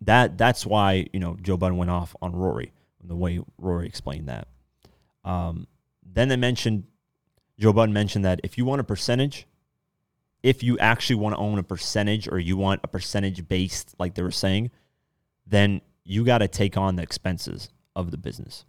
[0.00, 2.72] that that's why, you know, Joe Budden went off on Rory
[3.08, 4.48] the way Rory explained that.
[5.24, 5.66] Um,
[6.04, 6.84] then they mentioned
[7.58, 9.46] Joe Budden mentioned that if you want a percentage,
[10.42, 14.14] if you actually want to own a percentage or you want a percentage based like
[14.14, 14.70] they were saying,
[15.46, 18.64] then you got to take on the expenses of the business,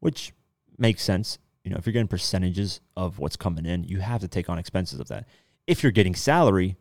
[0.00, 0.32] which
[0.78, 1.38] makes sense.
[1.64, 4.58] You know, if you're getting percentages of what's coming in, you have to take on
[4.58, 5.26] expenses of that.
[5.66, 6.76] If you're getting salary,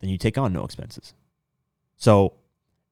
[0.00, 1.14] then you take on no expenses.
[1.96, 2.34] So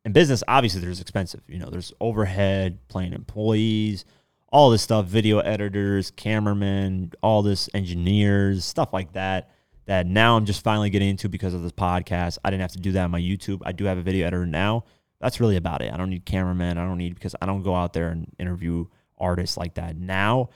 [0.05, 1.43] in business, obviously there's expensive.
[1.47, 4.05] You know, there's overhead, paying employees,
[4.49, 9.51] all this stuff, video editors, cameramen, all this engineers, stuff like that.
[9.87, 12.39] That now I'm just finally getting into because of this podcast.
[12.45, 13.63] I didn't have to do that on my YouTube.
[13.65, 14.85] I do have a video editor now,
[15.23, 15.93] that's really about it.
[15.93, 16.79] I don't need cameramen.
[16.79, 18.87] I don't need because I don't go out there and interview
[19.23, 19.97] artists like that.
[19.97, 20.51] Now,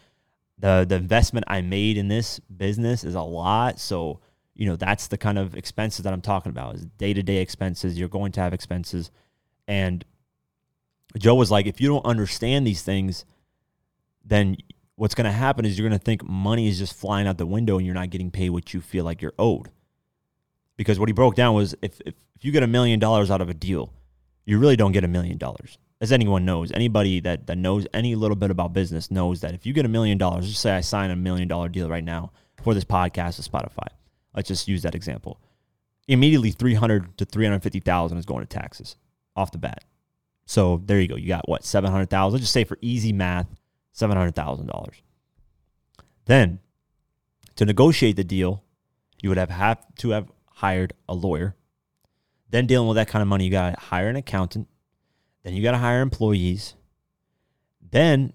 [0.58, 3.78] the the investment I made in this business is a lot.
[3.78, 4.20] So,
[4.54, 7.98] you know, that's the kind of expenses that I'm talking about is day-to-day expenses.
[7.98, 9.10] You're going to have expenses.
[9.68, 10.04] And
[11.18, 13.24] Joe was like, if you don't understand these things,
[14.24, 14.56] then
[14.96, 17.46] what's going to happen is you're going to think money is just flying out the
[17.46, 19.70] window and you're not getting paid what you feel like you're owed.
[20.76, 23.40] Because what he broke down was if, if, if you get a million dollars out
[23.40, 23.92] of a deal,
[24.44, 25.78] you really don't get a million dollars.
[26.00, 29.64] As anyone knows, anybody that, that knows any little bit about business knows that if
[29.64, 32.32] you get a million dollars, just say I sign a million dollar deal right now
[32.62, 33.88] for this podcast with Spotify.
[34.34, 35.40] Let's just use that example.
[36.06, 38.96] Immediately 300 to 350,000 is going to taxes
[39.34, 39.84] off the bat.
[40.44, 41.16] So there you go.
[41.16, 41.64] You got what?
[41.64, 42.32] 700,000.
[42.32, 43.48] Let's just say for easy math,
[43.94, 44.90] $700,000.
[46.26, 46.60] Then
[47.56, 48.62] to negotiate the deal,
[49.22, 51.56] you would have, have to have hired a lawyer
[52.50, 54.68] then dealing with that kind of money, you got to hire an accountant.
[55.46, 56.74] Then you got to hire employees.
[57.92, 58.32] Then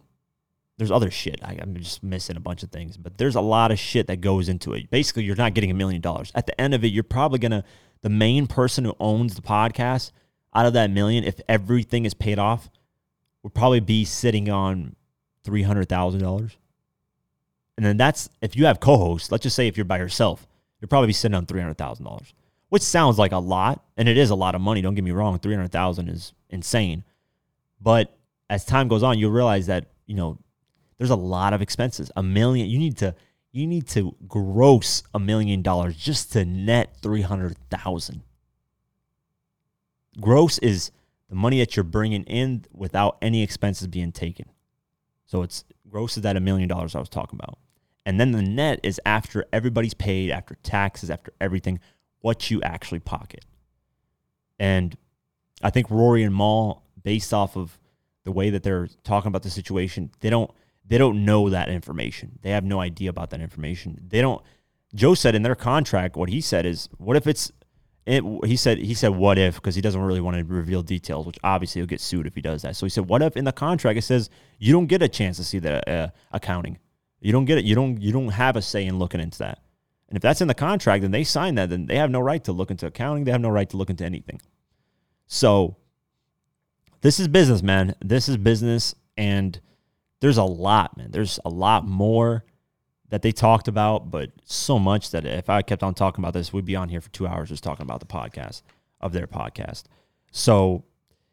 [0.78, 1.42] there's other shit.
[1.44, 4.22] I, am just missing a bunch of things, but there's a lot of shit that
[4.22, 4.90] goes into it.
[4.90, 6.32] Basically, you're not getting a million dollars.
[6.36, 7.66] At the end of it, you're probably going to,
[8.02, 10.14] the main person who owns the podcast,
[10.56, 12.70] out of that million, if everything is paid off,
[13.44, 14.96] would probably be sitting on
[15.46, 16.56] $300,000.
[17.76, 20.48] And then that's, if you have co hosts, let's just say if you're by yourself,
[20.80, 22.32] you're probably be sitting on $300,000
[22.72, 24.82] which sounds like a lot, and it is a lot of money.
[24.82, 27.04] Don't get me wrong, three hundred thousand is insane,
[27.82, 28.18] but
[28.50, 30.38] as time goes on, you'll realize that you know
[30.98, 32.10] there's a lot of expenses.
[32.16, 33.14] A million, you need to
[33.52, 38.22] you need to gross a million dollars just to net three hundred thousand.
[40.22, 40.92] Gross is
[41.28, 44.46] the money that you're bringing in without any expenses being taken.
[45.26, 47.60] So it's gross is that a million dollars I was talking about.
[48.06, 51.82] And then the net is after everybody's paid, after taxes, after everything,
[52.22, 53.46] what you actually pocket.
[54.60, 54.96] And
[55.62, 57.78] I think Rory and Mal, based off of
[58.24, 60.52] the way that they're talking about the situation, they don't
[60.86, 62.40] they don't know that information.
[62.42, 64.00] They have no idea about that information.
[64.10, 64.42] They don't.
[64.94, 67.52] Joe said in their contract, what he said is, what if it's
[68.06, 71.26] it, he said he said what if because he doesn't really want to reveal details,
[71.26, 72.76] which obviously he'll get sued if he does that.
[72.76, 75.38] So he said, what if in the contract it says you don't get a chance
[75.38, 76.80] to see the uh, accounting,
[77.20, 79.60] you don't get it, you don't you don't have a say in looking into that.
[80.12, 82.44] And if that's in the contract and they sign that, then they have no right
[82.44, 83.24] to look into accounting.
[83.24, 84.42] They have no right to look into anything.
[85.26, 85.78] So
[87.00, 87.96] this is business, man.
[88.04, 88.94] This is business.
[89.16, 89.58] And
[90.20, 91.12] there's a lot, man.
[91.12, 92.44] There's a lot more
[93.08, 96.52] that they talked about, but so much that if I kept on talking about this,
[96.52, 98.64] we'd be on here for two hours just talking about the podcast
[99.00, 99.84] of their podcast.
[100.34, 100.84] So,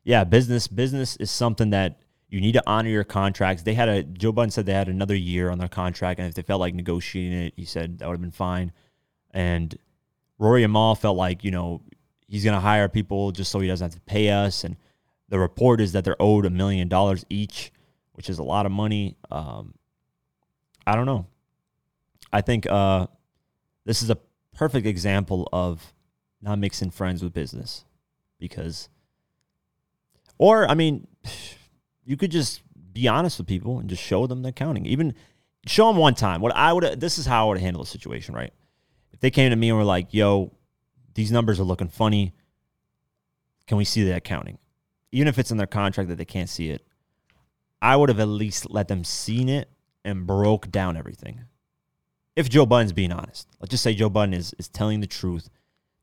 [0.04, 3.62] yeah, business business is something that you need to honor your contracts.
[3.62, 6.34] They had a Joe Budden said they had another year on their contract, and if
[6.34, 8.72] they felt like negotiating it, he said that would have been fine.
[9.30, 9.76] And
[10.38, 11.82] Rory and Mal felt like you know
[12.26, 14.62] he's going to hire people just so he doesn't have to pay us.
[14.62, 14.76] And
[15.28, 17.72] the report is that they're owed a million dollars each,
[18.12, 19.16] which is a lot of money.
[19.30, 19.74] Um,
[20.86, 21.26] I don't know.
[22.32, 23.06] I think uh,
[23.86, 24.18] this is a
[24.54, 25.94] perfect example of
[26.42, 27.84] not mixing friends with business
[28.38, 28.88] because,
[30.36, 31.06] or I mean,
[32.08, 32.62] you could just
[32.94, 34.86] be honest with people and just show them the accounting.
[34.86, 35.14] Even
[35.66, 36.40] show them one time.
[36.40, 38.50] What I would, this is how I would handle the situation, right?
[39.12, 40.52] If they came to me and were like, "Yo,
[41.12, 42.32] these numbers are looking funny.
[43.66, 44.58] Can we see the accounting?"
[45.12, 46.82] Even if it's in their contract that they can't see it,
[47.82, 49.68] I would have at least let them seen it
[50.02, 51.44] and broke down everything
[52.36, 53.48] if Joe Budden's being honest.
[53.60, 55.50] Let's just say Joe Budden is, is telling the truth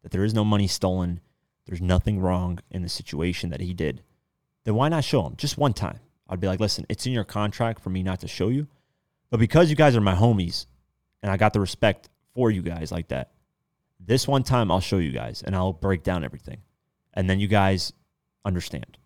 [0.04, 1.20] that there is no money stolen,
[1.65, 4.04] there's nothing wrong in the situation that he did,
[4.65, 5.99] then why not show them just one time?
[6.28, 8.67] I'd be like, listen, it's in your contract for me not to show you.
[9.30, 10.65] But because you guys are my homies
[11.23, 13.32] and I got the respect for you guys like that,
[13.99, 16.58] this one time I'll show you guys and I'll break down everything.
[17.13, 17.93] And then you guys
[18.43, 18.97] understand.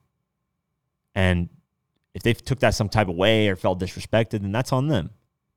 [1.14, 1.50] And
[2.14, 5.12] if they took that some type of way or felt disrespected, then that's on them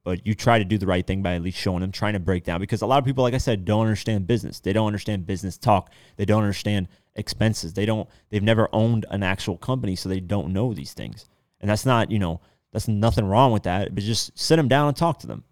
[0.05, 2.21] but you try to do the right thing by at least showing them, trying to
[2.21, 4.61] break down because a lot of people, like I said, don't understand business.
[4.61, 5.93] They don't understand business talk.
[6.17, 7.75] They don't understand expenses.
[7.75, 8.09] They don't.
[8.31, 11.27] They've never owned an actual company, so they don't know these things.
[11.61, 12.41] And that's not, you know,
[12.73, 13.95] that's nothing wrong with that.
[13.95, 15.45] But just sit them down and talk to them.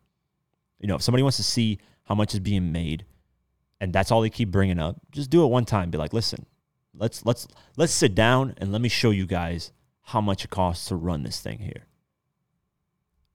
[0.81, 3.05] You know, if somebody wants to see how much is being made,
[3.81, 5.91] and that's all they keep bringing up, just do it one time.
[5.91, 6.45] Be like, listen,
[6.95, 9.71] let's let's let's sit down and let me show you guys
[10.03, 11.87] how much it costs to run this thing here.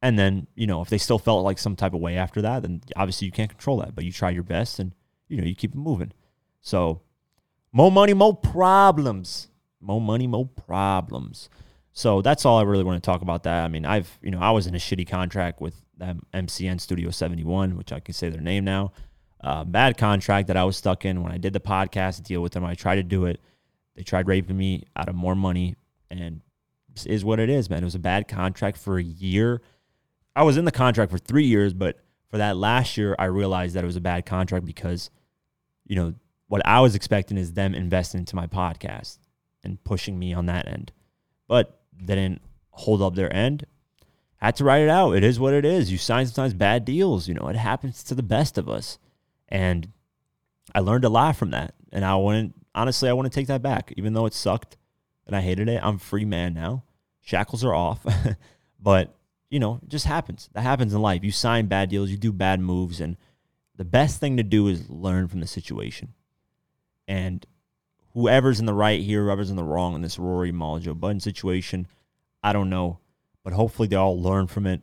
[0.06, 2.62] And then, you know, if they still felt like some type of way after that,
[2.62, 4.92] then obviously you can't control that, but you try your best and,
[5.28, 6.12] you know, you keep it moving.
[6.62, 7.02] So,
[7.72, 9.48] more money, more problems.
[9.82, 11.50] More money, more problems.
[11.92, 13.66] So that's all I really want to talk about that.
[13.66, 17.76] I mean, I've, you know, I was in a shitty contract with MCN Studio 71,
[17.76, 18.92] which I can say their name now.
[19.42, 22.52] Uh, bad contract that I was stuck in when I did the podcast deal with
[22.52, 22.64] them.
[22.64, 23.40] I tried to do it.
[23.96, 25.78] They tried raping me out of more money,
[26.12, 26.42] and
[27.08, 27.82] is what it is, man.
[27.82, 29.62] It was a bad contract for a year.
[30.36, 33.76] I was in the contract for three years, but for that last year, I realized
[33.76, 35.10] that it was a bad contract because,
[35.86, 36.14] you know,
[36.48, 39.20] what I was expecting is them investing into my podcast
[39.64, 40.92] and pushing me on that end.
[41.48, 43.66] But they didn't hold up their end.
[44.38, 45.14] Had to write it out.
[45.14, 45.92] It is what it is.
[45.92, 47.28] You sign sometimes bad deals.
[47.28, 49.00] You know, it happens to the best of us.
[49.48, 49.92] And
[50.74, 51.74] I learned a lot from that.
[51.92, 53.94] And I wouldn't, honestly, I want to take that back.
[53.98, 54.78] Even though it sucked
[55.26, 56.84] and I hated it, I'm free man now.
[57.22, 58.06] Shackles are off.
[58.80, 59.16] but
[59.56, 60.50] you know, it just happens.
[60.52, 61.24] That happens in life.
[61.24, 63.16] You sign bad deals, you do bad moves, and
[63.78, 66.14] the best thing to do is learn from the situation.
[67.08, 67.46] And
[68.14, 71.88] whoever's in the right here, whoever's in the wrong in this Rory Joe Budden situation,
[72.44, 73.00] I don't know.
[73.46, 74.82] But hopefully they all learn from it.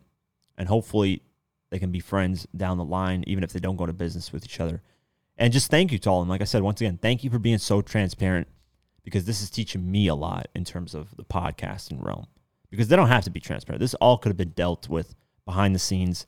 [0.57, 1.21] And hopefully
[1.69, 4.43] they can be friends down the line, even if they don't go to business with
[4.43, 4.81] each other.
[5.37, 6.25] And just thank you to all.
[6.25, 8.49] Like I said, once again, thank you for being so transparent
[9.05, 12.27] because this is teaching me a lot in terms of the podcasting realm
[12.73, 13.81] because they don't have to be transparent.
[13.81, 16.27] This all could have been dealt with behind the scenes,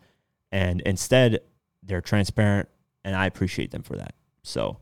[0.53, 1.41] and instead
[1.83, 2.69] they're transparent,
[3.03, 4.15] and I appreciate them for that.
[4.43, 4.77] So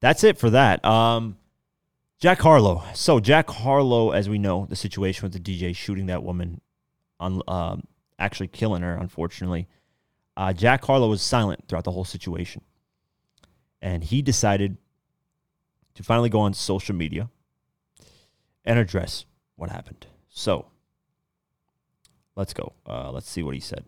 [0.00, 0.84] that's it for that.
[0.84, 1.36] Um,
[2.18, 2.82] Jack Harlow.
[2.92, 6.60] So Jack Harlow, as we know, the situation with the DJ shooting that woman,
[7.20, 7.84] on um,
[8.18, 9.68] actually killing her, unfortunately.
[10.36, 12.62] Uh, Jack Harlow was silent throughout the whole situation,
[13.80, 14.76] and he decided
[15.94, 17.30] to finally go on social media
[18.64, 19.24] and address
[19.54, 20.06] what happened.
[20.32, 20.66] So
[22.34, 22.72] let's go.
[22.86, 23.84] Uh, let's see what he said.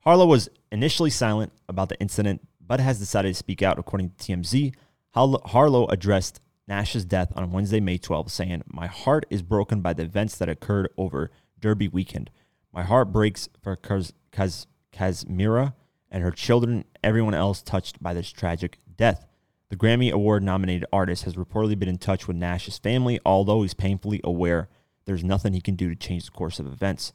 [0.00, 4.16] Harlow was initially silent about the incident, but has decided to speak out, according to
[4.16, 4.74] TMZ.
[5.14, 10.02] Harlow addressed Nash's death on Wednesday, May 12, saying, My heart is broken by the
[10.02, 11.30] events that occurred over
[11.60, 12.30] Derby weekend.
[12.72, 15.74] My heart breaks for Kaz- Kaz- Kasmira
[16.10, 19.26] and her children, everyone else touched by this tragic death.
[19.68, 23.74] The Grammy Award nominated artist has reportedly been in touch with Nash's family, although he's
[23.74, 24.68] painfully aware
[25.04, 27.12] there's nothing he can do to change the course of events.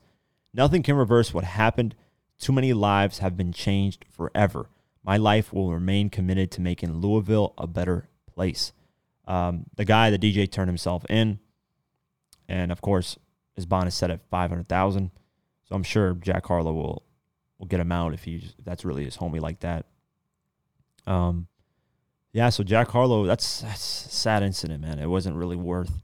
[0.53, 1.95] Nothing can reverse what happened.
[2.39, 4.69] Too many lives have been changed forever.
[5.03, 8.73] My life will remain committed to making Louisville a better place.
[9.25, 11.39] Um, the guy, the DJ, turned himself in,
[12.47, 13.17] and of course,
[13.55, 15.11] his bond is set at five hundred thousand.
[15.67, 17.03] So I'm sure Jack Harlow will
[17.59, 19.85] will get him out if he's if that's really his homie like that.
[21.05, 21.47] Um,
[22.33, 22.49] yeah.
[22.49, 24.99] So Jack Harlow, that's that's sad incident, man.
[24.99, 26.01] It wasn't really worth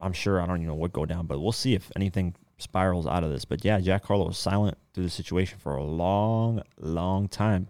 [0.00, 3.06] I'm sure I don't even know what go down, but we'll see if anything spirals
[3.06, 3.44] out of this.
[3.44, 7.68] But yeah, Jack Harlow was silent through the situation for a long, long time.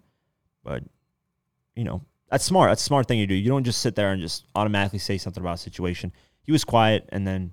[0.62, 0.84] But
[1.74, 2.70] you know, that's smart.
[2.70, 3.34] That's a smart thing to do.
[3.34, 6.12] You don't just sit there and just automatically say something about a situation.
[6.42, 7.52] He was quiet, and then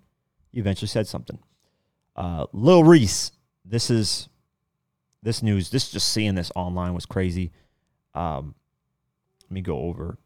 [0.51, 1.39] he eventually said something.
[2.15, 3.31] Uh, Lil Reese,
[3.65, 4.29] this is
[5.23, 5.69] this news.
[5.69, 7.51] This just seeing this online was crazy.
[8.13, 8.55] Um,
[9.43, 10.17] let me go over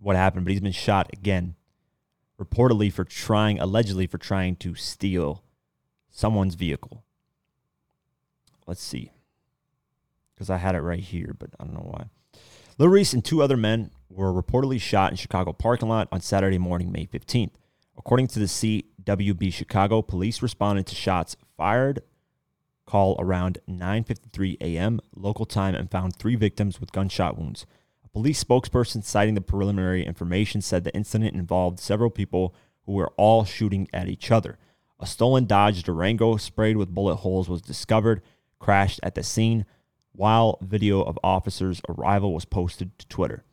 [0.00, 1.54] what happened, but he's been shot again,
[2.40, 5.42] reportedly for trying, allegedly for trying to steal
[6.10, 7.04] someone's vehicle.
[8.66, 9.12] Let's see,
[10.34, 12.06] because I had it right here, but I don't know why.
[12.78, 16.58] Lil Reese and two other men were reportedly shot in Chicago parking lot on Saturday
[16.58, 17.52] morning, May 15th.
[17.96, 22.02] According to the CWB Chicago, police responded to shots fired
[22.84, 25.00] call around 9:53 a.m.
[25.14, 27.66] local time and found 3 victims with gunshot wounds.
[28.16, 32.54] Police spokesperson citing the preliminary information said the incident involved several people
[32.86, 34.56] who were all shooting at each other.
[34.98, 38.22] A stolen Dodge Durango sprayed with bullet holes was discovered,
[38.58, 39.66] crashed at the scene
[40.12, 43.44] while video of officers' arrival was posted to Twitter.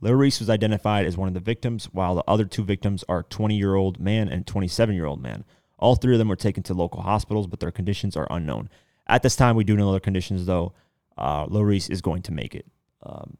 [0.00, 3.22] Lil Reese was identified as one of the victims, while the other two victims are
[3.22, 5.44] 20 year old man and 27 year old man.
[5.78, 8.70] All three of them were taken to local hospitals, but their conditions are unknown.
[9.06, 10.72] At this time, we do know their conditions, though.
[11.16, 12.66] Uh, Lil Reese is going to make it.
[13.04, 13.36] Um,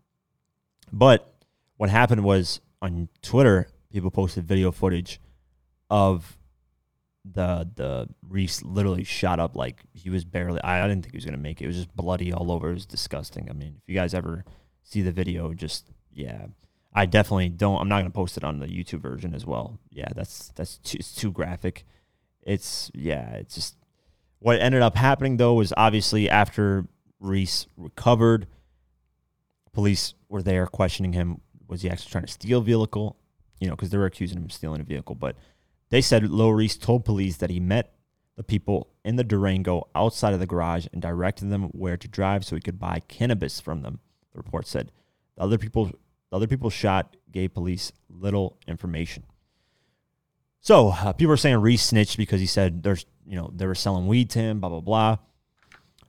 [0.92, 1.34] but
[1.76, 5.20] what happened was on Twitter, people posted video footage
[5.90, 6.36] of
[7.24, 10.60] the the Reese literally shot up like he was barely.
[10.62, 11.64] I, I didn't think he was gonna make it.
[11.64, 12.70] It was just bloody all over.
[12.70, 13.48] It was disgusting.
[13.48, 14.44] I mean, if you guys ever
[14.82, 16.46] see the video, just yeah,
[16.92, 17.80] I definitely don't.
[17.80, 19.78] I'm not gonna post it on the YouTube version as well.
[19.90, 21.84] Yeah, that's that's too, it's too graphic.
[22.42, 23.76] It's yeah, it's just
[24.40, 26.86] what ended up happening though was obviously after
[27.20, 28.48] Reese recovered,
[29.72, 31.40] police were there questioning him.
[31.68, 33.16] Was he actually trying to steal a vehicle?
[33.60, 35.36] You know, because they were accusing him of stealing a vehicle, but
[35.90, 37.94] they said Reese told police that he met
[38.36, 42.44] the people in the Durango outside of the garage and directed them where to drive
[42.44, 44.00] so he could buy cannabis from them.
[44.32, 44.90] The report said
[45.36, 49.24] the other people, the other people shot gave police little information.
[50.60, 53.74] So uh, people are saying Reese snitched because he said there's, you know, they were
[53.74, 55.16] selling weed to him, blah blah blah.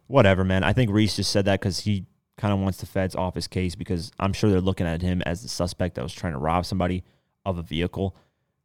[0.08, 0.64] Whatever, man.
[0.64, 2.06] I think Reese just said that because he
[2.38, 5.22] kind of wants the feds off his case because I'm sure they're looking at him
[5.24, 7.04] as the suspect that was trying to rob somebody
[7.46, 8.16] of a vehicle.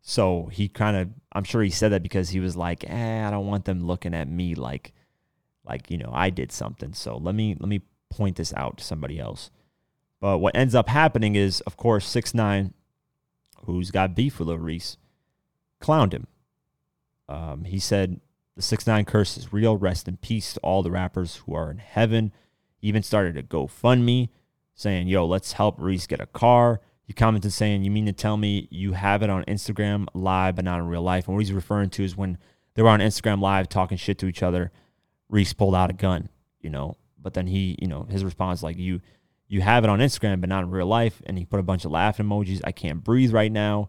[0.01, 3.31] So he kind of, I'm sure he said that because he was like, eh, I
[3.31, 4.93] don't want them looking at me like,
[5.65, 6.95] like you know, I did something.
[6.95, 9.51] So let me let me point this out to somebody else.
[10.21, 12.75] But what ends up happening is, of course, six nine,
[13.65, 14.97] who's got beef with Lil Reese,
[15.81, 16.27] clowned him.
[17.29, 18.21] Um, he said
[18.57, 19.77] the six nine curse is real.
[19.77, 22.33] Rest in peace to all the rappers who are in heaven.
[22.81, 24.29] Even started a GoFundMe
[24.75, 28.37] saying, "Yo, let's help Reese get a car." He commented saying, You mean to tell
[28.37, 31.27] me you have it on Instagram live, but not in real life?
[31.27, 32.37] And what he's referring to is when
[32.75, 34.71] they were on Instagram live talking shit to each other,
[35.31, 36.29] Reese pulled out a gun,
[36.61, 36.99] you know.
[37.19, 39.01] But then he, you know, his response like you
[39.49, 41.23] you have it on Instagram, but not in real life.
[41.25, 42.61] And he put a bunch of laughing emojis.
[42.63, 43.89] I can't breathe right now.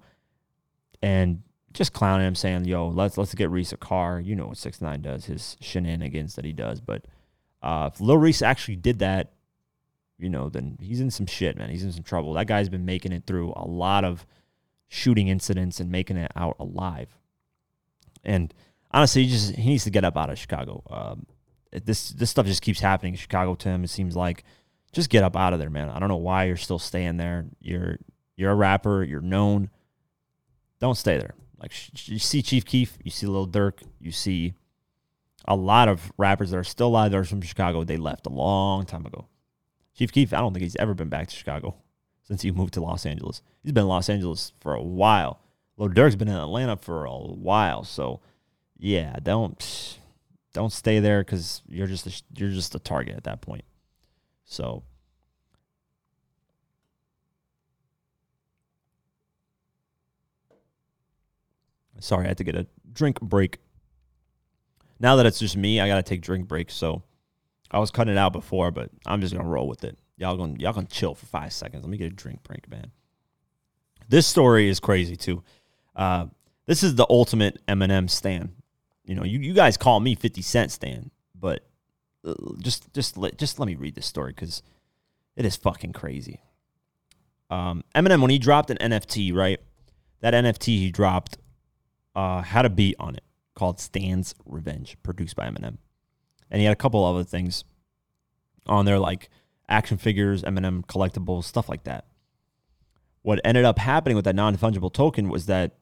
[1.01, 4.57] And just clowning him, saying, "Yo, let's let's get Reese a car." You know what
[4.57, 6.79] Six Nine does, his shenanigans that he does.
[6.79, 7.03] But
[7.61, 9.33] uh, if Lil Reese actually did that,
[10.17, 11.69] you know, then he's in some shit, man.
[11.69, 12.33] He's in some trouble.
[12.33, 14.25] That guy's been making it through a lot of
[14.87, 17.17] shooting incidents and making it out alive.
[18.23, 18.53] And
[18.91, 20.83] honestly, he just he needs to get up out of Chicago.
[20.89, 21.25] Um,
[21.71, 23.83] this this stuff just keeps happening in Chicago to him.
[23.83, 24.43] It seems like
[24.91, 25.89] just get up out of there, man.
[25.89, 27.45] I don't know why you're still staying there.
[27.61, 27.97] You're
[28.35, 29.03] you're a rapper.
[29.03, 29.69] You're known.
[30.79, 31.35] Don't stay there.
[31.61, 31.71] Like
[32.07, 34.53] you see Chief Keef, you see Lil Durk, you see
[35.49, 37.83] a lot of rappers that are still alive that are from Chicago.
[37.83, 39.27] They left a long time ago.
[39.95, 41.75] Chief Keef, I don't think he's ever been back to Chicago
[42.23, 43.41] since he moved to Los Angeles.
[43.63, 45.41] He's been in Los Angeles for a while.
[45.75, 47.83] Lil Durk's been in Atlanta for a while.
[47.83, 48.21] So,
[48.77, 49.99] yeah, don't
[50.53, 53.65] don't stay there because you're just a, you're just a target at that point.
[54.45, 54.83] So.
[62.01, 63.57] Sorry, I had to get a drink break.
[64.99, 66.73] Now that it's just me, I gotta take drink breaks.
[66.73, 67.03] So
[67.71, 69.97] I was cutting it out before, but I'm just gonna roll with it.
[70.17, 71.83] Y'all gonna y'all gonna chill for five seconds.
[71.83, 72.91] Let me get a drink break, man.
[74.07, 75.43] This story is crazy too.
[75.95, 76.27] Uh,
[76.65, 78.51] this is the ultimate Eminem stan.
[79.05, 81.65] You know, you, you guys call me 50 Cent stan, but
[82.25, 84.61] uh, just just let just let me read this story because
[85.35, 86.41] it is fucking crazy.
[87.49, 89.59] Um, Eminem when he dropped an NFT, right?
[90.19, 91.37] That NFT he dropped
[92.15, 93.23] uh, had a beat on it
[93.59, 95.77] called "Stan's Revenge," produced by Eminem
[96.51, 97.63] and he had a couple other things
[98.65, 99.29] on there like
[99.67, 102.05] action figures, Eminem collectibles, stuff like that.
[103.21, 105.75] What ended up happening with that non fungible token was that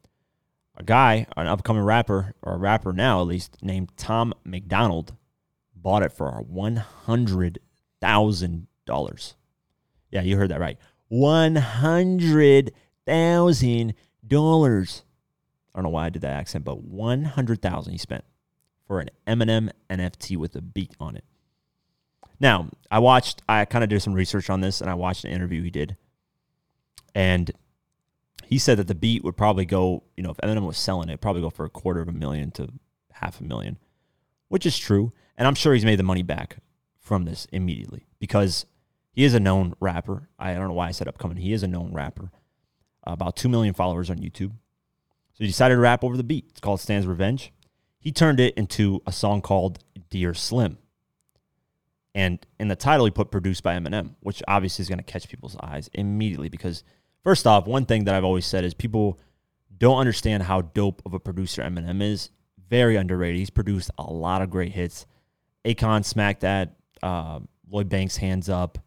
[0.75, 5.15] a guy, an upcoming rapper, or a rapper now at least, named Tom McDonald,
[5.75, 7.59] bought it for one hundred
[8.01, 9.35] thousand dollars.
[10.11, 10.77] Yeah, you heard that right.
[11.07, 12.73] One hundred
[13.05, 13.93] thousand
[14.25, 15.03] dollars.
[15.77, 18.23] I don't know why I did that accent, but one hundred thousand he spent
[18.87, 21.23] for an Eminem NFT with a beat on it.
[22.39, 25.31] Now, I watched, I kind of did some research on this, and I watched an
[25.31, 25.95] interview he did,
[27.13, 27.51] and
[28.43, 31.21] he said that the beat would probably go, you know, if Eminem was selling it,
[31.21, 32.69] probably go for a quarter of a million to
[33.11, 33.77] half a million,
[34.47, 35.11] which is true.
[35.37, 36.57] And I'm sure he's made the money back
[36.97, 38.65] from this immediately because
[39.11, 40.29] he is a known rapper.
[40.39, 41.37] I don't know why I said upcoming.
[41.37, 42.31] He is a known rapper.
[43.03, 44.53] About 2 million followers on YouTube.
[45.37, 46.45] So he decided to rap over the beat.
[46.49, 47.53] It's called Stan's Revenge.
[47.99, 49.79] He turned it into a song called
[50.09, 50.77] Dear Slim.
[52.15, 55.29] And in the title, he put produced by Eminem, which obviously is going to catch
[55.29, 56.83] people's eyes immediately because–
[57.27, 59.19] First off, one thing that I've always said is people
[59.77, 62.29] don't understand how dope of a producer Eminem is.
[62.69, 63.37] Very underrated.
[63.37, 65.05] He's produced a lot of great hits.
[65.65, 66.77] Akon smacked that.
[67.03, 68.77] Uh, Lloyd Banks, Hands Up.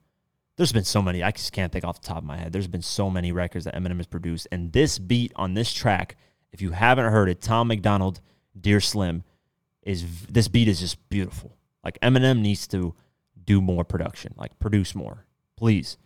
[0.57, 1.23] There's been so many.
[1.23, 2.51] I just can't think off the top of my head.
[2.51, 4.49] There's been so many records that Eminem has produced.
[4.51, 6.17] And this beat on this track,
[6.53, 8.21] if you haven't heard it, Tom McDonald,
[8.59, 9.25] Dear Slim,
[9.83, 11.57] is this beat is just beautiful.
[11.85, 12.95] Like Eminem needs to
[13.45, 15.27] do more production, like produce more,
[15.57, 15.97] please,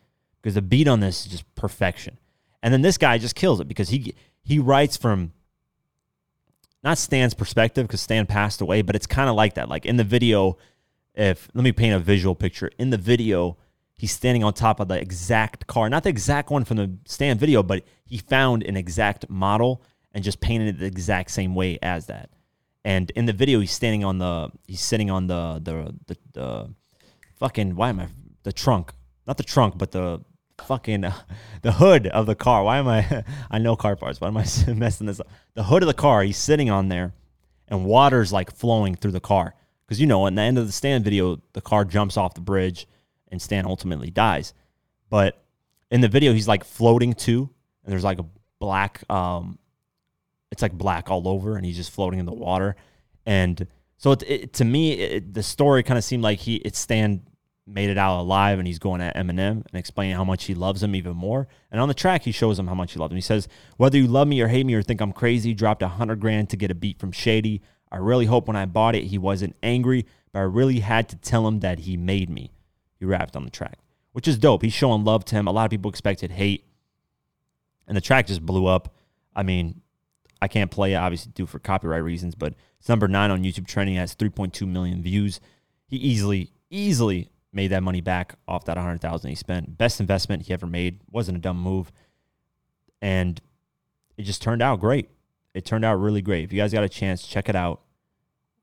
[0.41, 2.19] because the beat on this is just perfection.
[2.63, 5.33] And then this guy just kills it because he he writes from
[6.83, 9.69] not Stan's perspective because Stan passed away, but it's kind of like that.
[9.69, 10.59] Like in the video,
[11.15, 12.71] if let me paint a visual picture.
[12.79, 13.57] In the video,
[13.95, 17.39] he's standing on top of the exact car, not the exact one from the Stan
[17.39, 19.83] video, but he found an exact model
[20.15, 22.31] and just painted it the exact same way as that.
[22.85, 26.75] And in the video, he's standing on the he's sitting on the the the, the
[27.37, 28.09] fucking why am I
[28.43, 28.93] the trunk,
[29.27, 30.21] not the trunk, but the
[30.59, 31.15] fucking uh,
[31.63, 32.63] the hood of the car.
[32.65, 33.25] Why am I?
[33.51, 34.21] I know car parts.
[34.21, 35.29] Why am I messing this up?
[35.55, 36.23] The hood of the car.
[36.23, 37.13] He's sitting on there,
[37.69, 39.55] and water's like flowing through the car.
[39.87, 42.41] Because you know, in the end of the Stan video, the car jumps off the
[42.41, 42.87] bridge,
[43.29, 44.55] and Stan ultimately dies.
[45.11, 45.43] But
[45.91, 47.51] in the video, he's like floating too,
[47.85, 48.27] and there's like a
[48.59, 49.59] black, um,
[50.51, 52.77] it's like black all over, and he's just floating in the water.
[53.27, 53.67] And
[53.97, 57.23] so it, it, to me, it, the story kind of seemed like he it's Stan
[57.67, 60.83] made it out alive and he's going at Eminem and explaining how much he loves
[60.83, 61.49] him even more.
[61.71, 63.17] And on the track, he shows him how much he loves him.
[63.17, 65.89] He says, Whether you love me or hate me or think I'm crazy, dropped a
[65.89, 67.63] hundred grand to get a beat from Shady.
[67.91, 71.17] I really hope when I bought it, he wasn't angry, but I really had to
[71.17, 72.53] tell him that he made me.
[72.99, 73.79] He rapped on the track,
[74.13, 74.63] which is dope.
[74.63, 75.47] He's showing love to him.
[75.47, 76.67] A lot of people expected hate,
[77.87, 78.95] and the track just blew up.
[79.35, 79.81] I mean,
[80.45, 83.67] I can't play it, obviously, due for copyright reasons, but it's number nine on YouTube
[83.67, 83.97] trending.
[83.97, 85.41] Has 3.2 million views.
[85.87, 89.79] He easily, easily made that money back off that 100,000 he spent.
[89.79, 91.01] Best investment he ever made.
[91.11, 91.91] Wasn't a dumb move.
[93.01, 93.41] And
[94.19, 95.09] it just turned out great.
[95.55, 96.45] It turned out really great.
[96.45, 97.81] If you guys got a chance, check it out.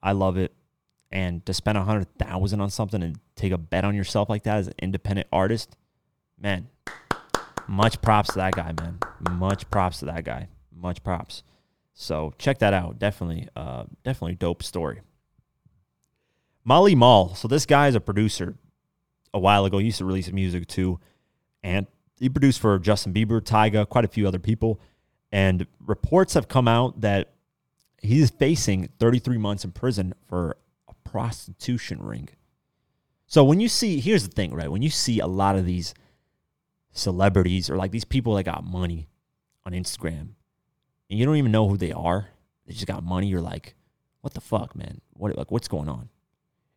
[0.04, 0.54] I love it.
[1.10, 4.58] And to spend a 100,000 on something and take a bet on yourself like that
[4.58, 5.76] as an independent artist,
[6.40, 6.68] man,
[7.68, 9.00] much props to that guy, man.
[9.32, 10.48] Much props to that guy.
[10.72, 11.42] Much props.
[11.94, 13.00] So check that out.
[13.00, 15.02] Definitely, uh, definitely dope story.
[16.64, 17.36] Mally Mall.
[17.36, 18.56] So this guy is a producer
[19.34, 19.78] a while ago.
[19.78, 21.00] He used to release music too,
[21.64, 21.88] and
[22.20, 24.80] he produced for Justin Bieber, Tyga, quite a few other people.
[25.32, 27.34] And reports have come out that
[28.02, 32.30] he's facing 33 months in prison for a prostitution ring.
[33.28, 34.70] So when you see, here's the thing, right?
[34.70, 35.94] When you see a lot of these
[36.92, 39.08] celebrities or like these people that got money
[39.66, 40.32] on Instagram,
[41.12, 42.30] and you don't even know who they are,
[42.66, 43.28] they just got money.
[43.28, 43.76] You're like,
[44.22, 45.02] what the fuck, man?
[45.14, 46.10] What like what's going on?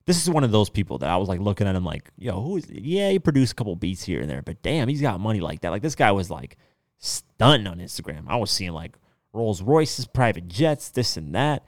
[0.07, 2.41] this is one of those people that I was like looking at him like, yo,
[2.43, 2.68] who is?
[2.70, 5.61] Yeah, he produced a couple beats here and there, but damn, he's got money like
[5.62, 5.70] that.
[5.70, 6.57] Like this guy was like
[6.99, 8.24] stunting on Instagram.
[8.28, 8.99] I was seeing like
[9.32, 11.64] Rolls Royces, private jets, this and that.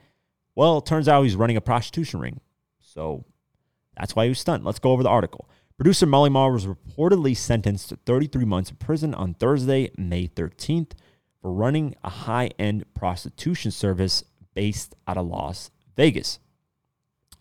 [0.55, 2.39] Well, it turns out he's running a prostitution ring,
[2.79, 3.25] so
[3.97, 4.63] that's why he was stunned.
[4.63, 5.49] Let's go over the article.
[5.77, 10.91] Producer Mally Mall was reportedly sentenced to 33 months in prison on Thursday, May 13th,
[10.91, 10.97] for
[11.51, 14.23] running a high-end prostitution service
[14.53, 16.39] based out of Las Vegas.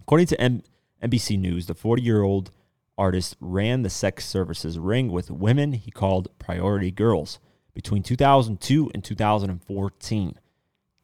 [0.01, 0.63] According to M-
[1.03, 2.51] NBC News, the 40 year old
[2.99, 7.39] artist ran the sex services ring with women he called priority girls
[7.75, 10.39] between 2002 and 2014.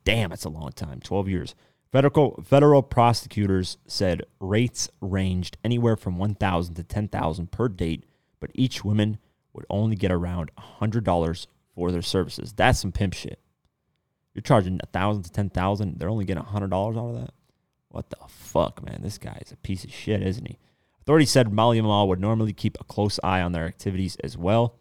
[0.04, 1.54] Damn, it's a long time 12 years.
[1.92, 8.04] Federal, federal prosecutors said rates ranged anywhere from 1000 to 10000 per date,
[8.40, 9.18] but each woman
[9.52, 10.50] would only get around
[10.80, 12.52] $100 for their services.
[12.52, 13.40] That's some pimp shit.
[14.34, 17.34] You're charging a 1000 to 10000 they're only getting a $100 out of that?
[17.88, 19.00] What the fuck, man?
[19.02, 20.58] This guy is a piece of shit, isn't he?
[21.02, 24.78] Authorities said Marley Marl would normally keep a close eye on their activities as well.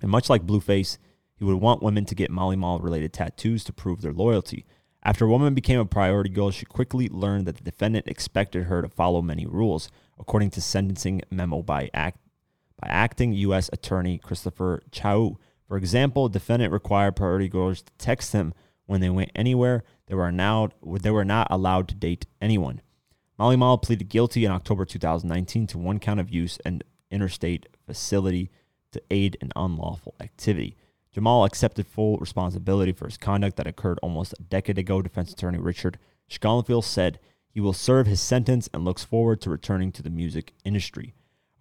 [0.00, 0.98] And much like Blueface,
[1.36, 4.66] He would want women to get Mally Mall related tattoos to prove their loyalty.
[5.04, 8.82] After a woman became a priority girl, she quickly learned that the defendant expected her
[8.82, 12.18] to follow many rules, according to sentencing memo by act
[12.80, 13.70] by acting U.S.
[13.72, 15.38] Attorney Christopher Chiou.
[15.68, 18.54] For example, defendant required priority girls to text him
[18.86, 19.84] when they went anywhere.
[20.06, 22.80] They were now they were not allowed to date anyone.
[23.38, 28.50] Mally Mall pleaded guilty in October 2019 to one count of use an interstate facility
[28.92, 30.74] to aid in unlawful activity.
[31.12, 35.02] Jamal accepted full responsibility for his conduct that occurred almost a decade ago.
[35.02, 35.98] Defense attorney Richard
[36.30, 37.18] Schonfeld said
[37.50, 41.14] he will serve his sentence and looks forward to returning to the music industry.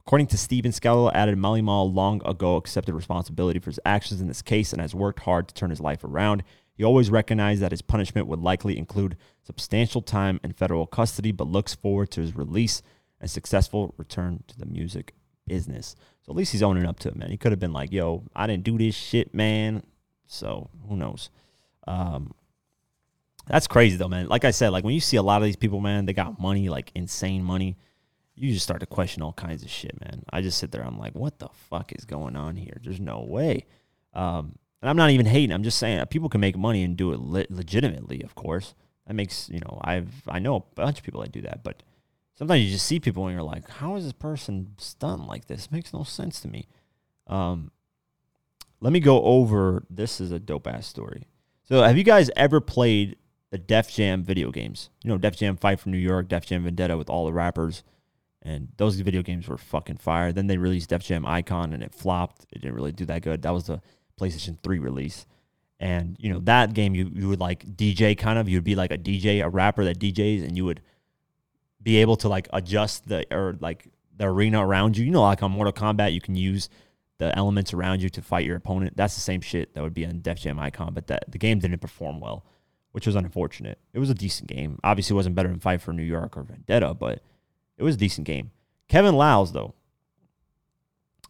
[0.08, 4.30] According to Stephen Scallo, added Mally Mall long ago accepted responsibility for his actions in
[4.30, 6.44] this case and has worked hard to turn his life around.
[6.76, 11.50] He always recognized that his punishment would likely include substantial time in federal custody, but
[11.50, 12.82] looks forward to his release
[13.20, 15.14] and successful return to the music
[15.46, 15.94] business.
[16.22, 17.30] So at least he's owning up to it, man.
[17.30, 19.84] He could have been like, yo, I didn't do this shit, man.
[20.26, 21.30] So who knows?
[21.86, 22.34] Um,
[23.46, 24.30] that's crazy though, man.
[24.30, 26.40] Like I said, like when you see a lot of these people, man, they got
[26.40, 27.76] money, like insane money.
[28.38, 30.24] You just start to question all kinds of shit, man.
[30.32, 32.78] I just sit there, I'm like, what the fuck is going on here?
[32.84, 33.66] There's no way.
[34.14, 35.52] Um, and I'm not even hating.
[35.52, 38.22] I'm just saying people can make money and do it le- legitimately.
[38.22, 38.76] Of course,
[39.08, 41.82] that makes you know I've I know a bunch of people that do that, but
[42.36, 45.66] sometimes you just see people and you're like, how is this person stunned like this?
[45.66, 46.68] It makes no sense to me.
[47.26, 47.72] Um,
[48.80, 49.84] let me go over.
[49.90, 51.28] This is a dope ass story.
[51.64, 53.18] So, have you guys ever played
[53.50, 54.90] the Def Jam video games?
[55.04, 57.84] You know, Def Jam Fight from New York, Def Jam Vendetta with all the rappers,
[58.48, 60.32] and those video games were fucking fire.
[60.32, 62.46] Then they released Def Jam Icon, and it flopped.
[62.52, 63.42] It didn't really do that good.
[63.42, 63.82] That was the
[64.20, 65.26] PlayStation 3 release.
[65.80, 68.92] And, you know, that game you, you would like DJ kind of, you'd be like
[68.92, 70.82] a DJ, a rapper that DJs, and you would
[71.84, 75.06] be able to like adjust the or like the arena around you.
[75.06, 76.70] You know, like on Mortal Kombat, you can use
[77.18, 78.96] the elements around you to fight your opponent.
[78.96, 81.60] That's the same shit that would be on Def Jam Icon, but that the game
[81.60, 82.46] didn't perform well,
[82.92, 83.78] which was unfortunate.
[83.94, 84.80] It was a decent game.
[84.84, 87.22] Obviously, it wasn't better than Fight for New York or Vendetta, but
[87.78, 88.52] it was a decent game.
[88.88, 89.74] Kevin Liles though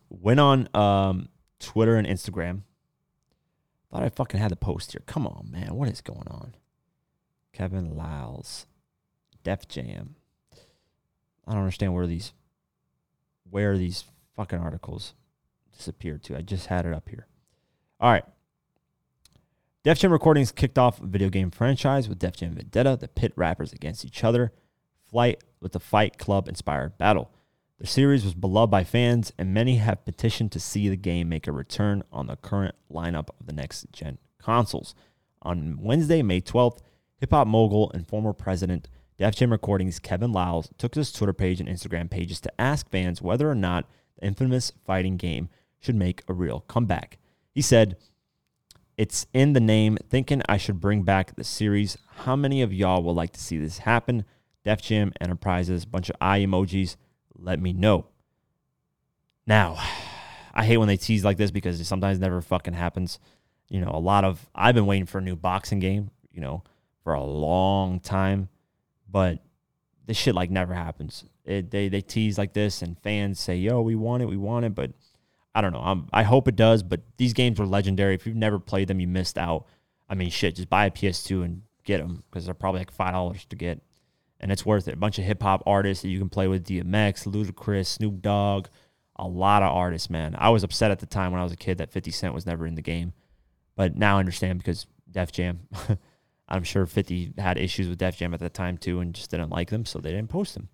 [0.09, 1.29] went on um,
[1.59, 2.61] Twitter and Instagram
[3.91, 5.01] Thought I fucking had the post here.
[5.05, 5.75] Come on, man.
[5.75, 6.55] What is going on?
[7.53, 8.65] Kevin Liles.
[9.43, 10.15] Def Jam.
[11.47, 12.33] I don't understand where these
[13.49, 14.03] where these
[14.35, 15.13] fucking articles
[15.75, 16.35] disappeared to.
[16.35, 17.27] I just had it up here.
[18.01, 18.25] All right.
[19.83, 23.31] Def Jam Recordings kicked off a video game franchise with Def Jam Vendetta, the pit
[23.37, 24.51] rappers against each other,
[25.09, 27.31] Flight with the Fight Club inspired battle.
[27.79, 31.47] The series was beloved by fans, and many have petitioned to see the game make
[31.47, 34.95] a return on the current lineup of the next gen consoles.
[35.43, 36.79] On Wednesday, May 12th,
[37.19, 38.87] hip hop mogul and former president
[39.17, 42.89] Def Jam Recordings Kevin Liles took to his Twitter page and Instagram pages to ask
[42.89, 43.89] fans whether or not
[44.19, 45.49] the infamous fighting game
[45.79, 47.17] should make a real comeback.
[47.51, 47.97] He said,
[48.97, 51.97] It's in the name, thinking I should bring back the series.
[52.25, 54.25] How many of y'all would like to see this happen?
[54.67, 56.97] Def Jam Enterprises, bunch of eye emojis
[57.39, 58.07] let me know.
[59.45, 59.77] Now,
[60.53, 63.17] I hate when they tease like this because it sometimes never fucking happens.
[63.69, 66.63] You know, a lot of I've been waiting for a new boxing game, you know,
[67.01, 68.49] for a long time,
[69.09, 69.39] but
[70.05, 71.23] this shit like never happens.
[71.45, 74.65] It, they they tease like this, and fans say, "Yo, we want it, we want
[74.65, 74.91] it," but
[75.55, 75.79] I don't know.
[75.81, 78.15] I'm, I hope it does, but these games were legendary.
[78.15, 79.65] If you've never played them, you missed out.
[80.09, 83.13] I mean, shit, just buy a PS2 and get them because they're probably like five
[83.13, 83.81] dollars to get
[84.39, 84.93] and it's worth it.
[84.93, 88.67] A bunch of hip hop artists that you can play with DMX, Ludacris, Snoop Dogg,
[89.15, 90.35] a lot of artists, man.
[90.37, 92.45] I was upset at the time when I was a kid that 50 Cent was
[92.45, 93.13] never in the game,
[93.75, 95.67] but now I understand because Def Jam.
[96.49, 99.49] I'm sure 50 had issues with Def Jam at that time too and just didn't
[99.49, 100.69] like them, so they didn't post them.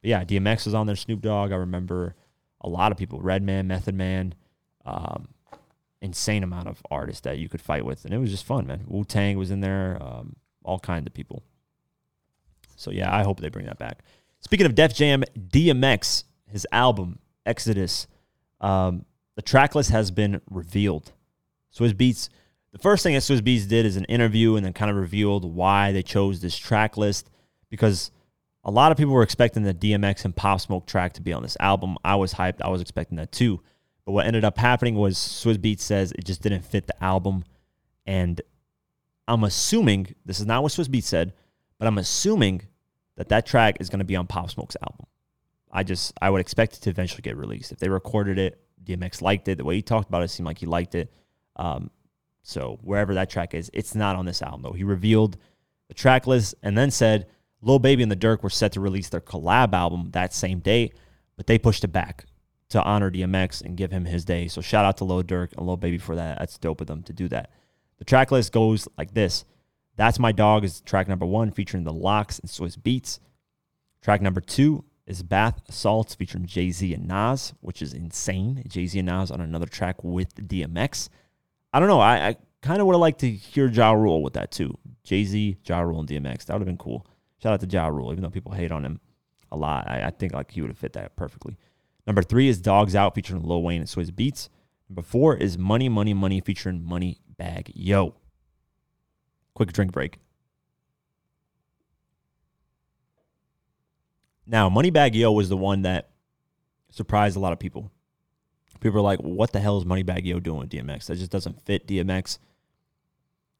[0.00, 1.52] But yeah, DMX was on there, Snoop Dogg.
[1.52, 2.14] I remember
[2.60, 4.34] a lot of people, Redman, Method Man,
[4.84, 5.28] um,
[6.00, 8.84] insane amount of artists that you could fight with, and it was just fun, man.
[8.86, 11.42] Wu Tang was in there, um, all kinds of people.
[12.76, 14.00] So yeah, I hope they bring that back.
[14.40, 18.06] Speaking of Def Jam, DMX, his album Exodus,
[18.60, 19.04] um,
[19.34, 21.12] the track list has been revealed.
[21.76, 22.28] Swizz Beatz.
[22.72, 25.44] the first thing that Swizz Beatz did is an interview and then kind of revealed
[25.44, 27.30] why they chose this track list
[27.70, 28.10] because
[28.64, 31.42] a lot of people were expecting the DMX and Pop Smoke track to be on
[31.42, 31.96] this album.
[32.04, 32.60] I was hyped.
[32.60, 33.62] I was expecting that too.
[34.04, 37.44] But what ended up happening was Swizz Beatz says it just didn't fit the album.
[38.06, 38.40] And
[39.28, 41.32] I'm assuming, this is not what Swizz Beatz said,
[41.78, 42.62] but I'm assuming
[43.16, 45.06] that that track is going to be on Pop Smoke's album.
[45.72, 47.72] I just I would expect it to eventually get released.
[47.72, 49.58] If they recorded it, DMX liked it.
[49.58, 51.12] The way he talked about it seemed like he liked it.
[51.56, 51.90] Um,
[52.42, 54.72] so wherever that track is, it's not on this album though.
[54.72, 55.36] He revealed
[55.88, 57.26] the track list and then said
[57.60, 60.92] Lil Baby and the Durk were set to release their collab album that same day,
[61.36, 62.26] but they pushed it back.
[62.68, 64.48] to honor DMX and give him his day.
[64.48, 66.38] So shout out to Lil Durk and Lil Baby for that.
[66.38, 67.50] That's dope of them to do that.
[67.98, 69.44] The track list goes like this.
[69.96, 73.18] That's My Dog is track number one, featuring the LOX and Swizz Beatz.
[74.02, 78.62] Track number two is Bath Salts featuring Jay Z and Nas, which is insane.
[78.68, 81.08] Jay Z and Nas on another track with DMX.
[81.72, 82.00] I don't know.
[82.00, 84.76] I, I kind of would have liked to hear Ja Rule with that too.
[85.04, 86.44] Jay Z, Ja Rule, and DMX.
[86.44, 87.06] That would have been cool.
[87.42, 89.00] Shout out to Ja Rule, even though people hate on him
[89.52, 89.88] a lot.
[89.88, 91.56] I, I think like he would have fit that perfectly.
[92.06, 94.48] Number three is Dogs Out featuring Lil Wayne and Swizz Beatz.
[94.88, 98.14] Number four is Money, Money, Money featuring Money Bag Yo.
[99.56, 100.18] Quick drink break.
[104.46, 106.10] Now, Moneybagg Yo was the one that
[106.90, 107.90] surprised a lot of people.
[108.80, 111.06] People are like, what the hell is Moneybagg Yo doing with DMX?
[111.06, 112.36] That just doesn't fit DMX.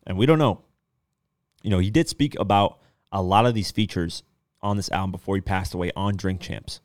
[0.06, 0.60] And we don't know.
[1.62, 2.78] You know, he did speak about
[3.10, 4.22] a lot of these features
[4.60, 6.82] on this album before he passed away on Drink Champs.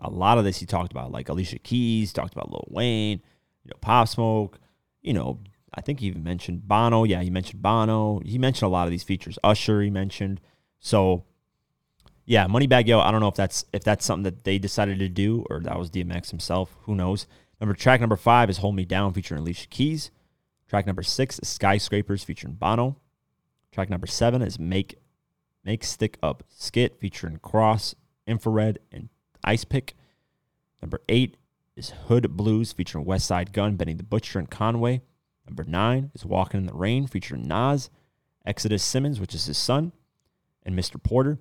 [0.00, 3.22] A lot of this he talked about, like Alicia Keys, talked about Lil Wayne,
[3.62, 4.58] you know, Pop Smoke,
[5.02, 5.38] you know,
[5.74, 7.04] I think he even mentioned Bono.
[7.04, 8.20] Yeah, he mentioned Bono.
[8.24, 9.38] He mentioned a lot of these features.
[9.44, 10.40] Usher, he mentioned.
[10.80, 11.24] So,
[12.24, 13.00] yeah, Moneybagg Yo.
[13.00, 15.78] I don't know if that's if that's something that they decided to do or that
[15.78, 16.76] was DMX himself.
[16.82, 17.26] Who knows?
[17.60, 20.10] Number track number five is "Hold Me Down" featuring Alicia Keys.
[20.68, 22.96] Track number six is "Skyscrapers" featuring Bono.
[23.72, 24.98] Track number seven is "Make
[25.64, 27.94] Make Stick Up" skit featuring Cross,
[28.26, 29.08] Infrared, and
[29.44, 29.96] Ice Pick.
[30.80, 31.36] Number eight
[31.76, 35.02] is "Hood Blues" featuring Westside Gunn, Benny the Butcher, and Conway.
[35.48, 37.88] Number nine is Walking in the Rain featuring Nas,
[38.44, 39.92] Exodus Simmons, which is his son,
[40.62, 41.02] and Mr.
[41.02, 41.38] Porter.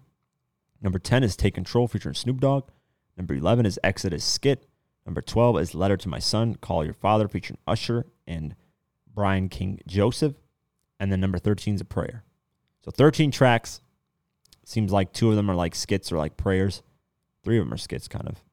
[0.81, 2.69] Number 10 is Take Control featuring Snoop Dogg.
[3.17, 4.65] Number 11 is Exodus Skit.
[5.05, 8.55] Number 12 is Letter to My Son, Call Your Father featuring Usher and
[9.13, 10.35] Brian King Joseph.
[10.99, 12.23] And then number 13 is a prayer.
[12.85, 13.81] So 13 tracks.
[14.63, 16.81] Seems like two of them are like skits or like prayers.
[17.43, 18.43] Three of them are skits, kind of.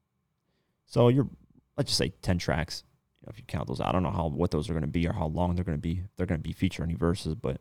[0.86, 1.28] So you're,
[1.76, 2.84] let's just say 10 tracks
[3.26, 5.06] know, if you count those, I don't know how what those are going to be
[5.06, 6.02] or how long they're going to be.
[6.16, 7.60] They're going to be feature any verses, but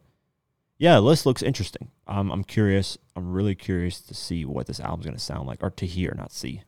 [0.78, 1.90] yeah, list looks interesting.
[2.08, 2.98] Um, I'm curious.
[3.16, 6.14] I'm really curious to see what this album's going to sound like, or to hear,
[6.18, 6.64] not see.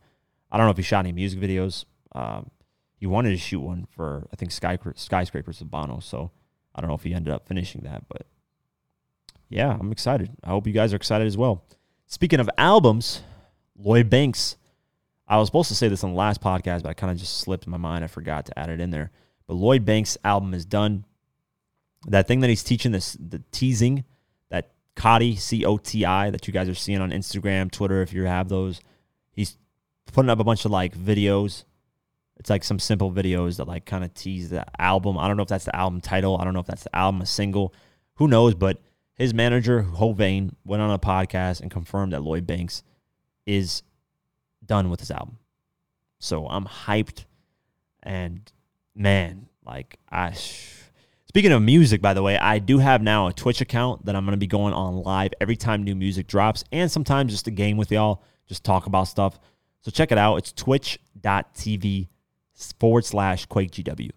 [0.50, 1.84] I don't know if he shot any music videos.
[2.12, 2.50] Um,
[2.96, 6.30] he wanted to shoot one for I think Sky, skyscrapers of Bono, so
[6.74, 8.26] I don't know if he ended up finishing that, but
[9.48, 10.30] yeah, I'm excited.
[10.42, 11.64] I hope you guys are excited as well.
[12.06, 13.22] Speaking of albums,
[13.76, 14.56] Lloyd Banks
[15.28, 17.38] I was supposed to say this on the last podcast, but I kind of just
[17.38, 18.04] slipped my mind.
[18.04, 19.10] I forgot to add it in there.
[19.46, 21.04] But Lloyd Banks' album is done.
[22.06, 24.04] That thing that he's teaching this, the teasing,
[24.50, 28.12] that Coti C O T I that you guys are seeing on Instagram, Twitter, if
[28.12, 28.80] you have those.
[29.32, 29.58] He's
[30.12, 31.64] putting up a bunch of like videos.
[32.38, 35.18] It's like some simple videos that like kind of tease the album.
[35.18, 36.38] I don't know if that's the album title.
[36.38, 37.74] I don't know if that's the album, a single.
[38.16, 38.54] Who knows?
[38.54, 38.80] But
[39.14, 42.82] his manager, Hovain, went on a podcast and confirmed that Lloyd Banks
[43.46, 43.82] is
[44.66, 45.38] done with this album.
[46.18, 47.24] So I'm hyped.
[48.02, 48.50] And
[48.94, 50.34] man, like I
[51.36, 54.24] Speaking of music, by the way, I do have now a Twitch account that I'm
[54.24, 57.50] going to be going on live every time new music drops and sometimes just a
[57.50, 59.38] game with y'all, just talk about stuff.
[59.82, 60.36] So check it out.
[60.36, 62.08] It's twitch.tv
[62.80, 64.12] forward slash QuakeGW.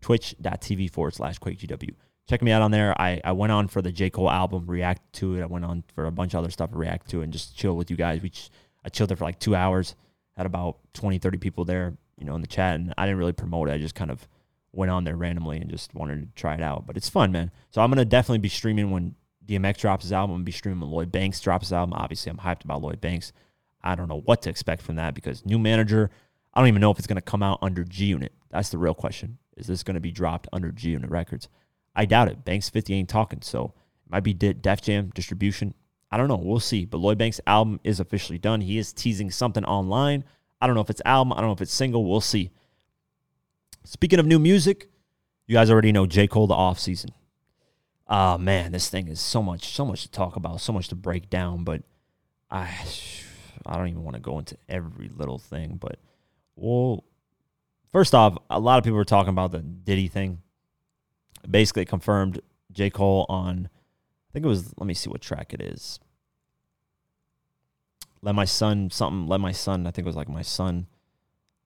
[0.00, 1.94] Twitch.tv forward slash QuakeGW.
[2.28, 3.00] Check me out on there.
[3.00, 4.10] I, I went on for the J.
[4.10, 5.42] Cole album, react to it.
[5.42, 7.76] I went on for a bunch of other stuff, react to it, and just chill
[7.76, 8.22] with you guys.
[8.22, 8.32] We
[8.84, 9.94] I chilled there for like two hours,
[10.36, 12.76] had about 20, 30 people there, you know, in the chat.
[12.76, 13.72] And I didn't really promote it.
[13.72, 14.26] I just kind of
[14.72, 16.86] went on there randomly and just wanted to try it out.
[16.86, 17.50] But it's fun, man.
[17.70, 19.14] So I'm going to definitely be streaming when
[19.44, 20.36] DMX drops his album.
[20.36, 21.94] I'm be streaming when Lloyd Banks drops his album.
[21.94, 23.32] Obviously, I'm hyped about Lloyd Banks.
[23.82, 26.10] I don't know what to expect from that because new manager,
[26.54, 28.32] I don't even know if it's going to come out under G Unit.
[28.50, 29.38] That's the real question.
[29.56, 31.48] Is this going to be dropped under G Unit Records?
[31.94, 32.44] I doubt it.
[32.44, 33.42] Banks 50 ain't talking.
[33.42, 33.74] So
[34.06, 35.74] it might be Def Jam distribution.
[36.10, 36.36] I don't know.
[36.36, 36.84] We'll see.
[36.84, 38.60] But Lloyd Banks' album is officially done.
[38.60, 40.24] He is teasing something online.
[40.60, 41.32] I don't know if it's album.
[41.32, 42.04] I don't know if it's single.
[42.04, 42.50] We'll see.
[43.84, 44.90] Speaking of new music,
[45.46, 46.26] you guys already know J.
[46.26, 47.10] Cole the off season.
[48.08, 50.88] Ah, uh, man, this thing is so much, so much to talk about, so much
[50.88, 51.62] to break down.
[51.62, 51.82] But
[52.50, 52.68] I,
[53.64, 55.76] I don't even want to go into every little thing.
[55.80, 56.00] But
[56.56, 57.04] well,
[57.92, 60.42] first off, a lot of people were talking about the Diddy thing.
[61.48, 62.40] Basically, confirmed
[62.72, 62.90] J.
[62.90, 63.68] Cole on
[64.30, 65.98] I think it was, let me see what track it is.
[68.22, 70.86] Let my son, something, let my son, I think it was like my son,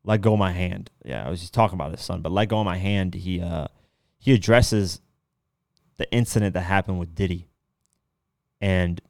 [0.02, 0.90] let go of my hand.
[1.04, 3.14] Yeah, I was just talking about his son, but let go of my hand.
[3.14, 3.66] He, uh,
[4.18, 5.02] he addresses
[5.98, 7.48] the incident that happened with Diddy.
[8.62, 9.00] And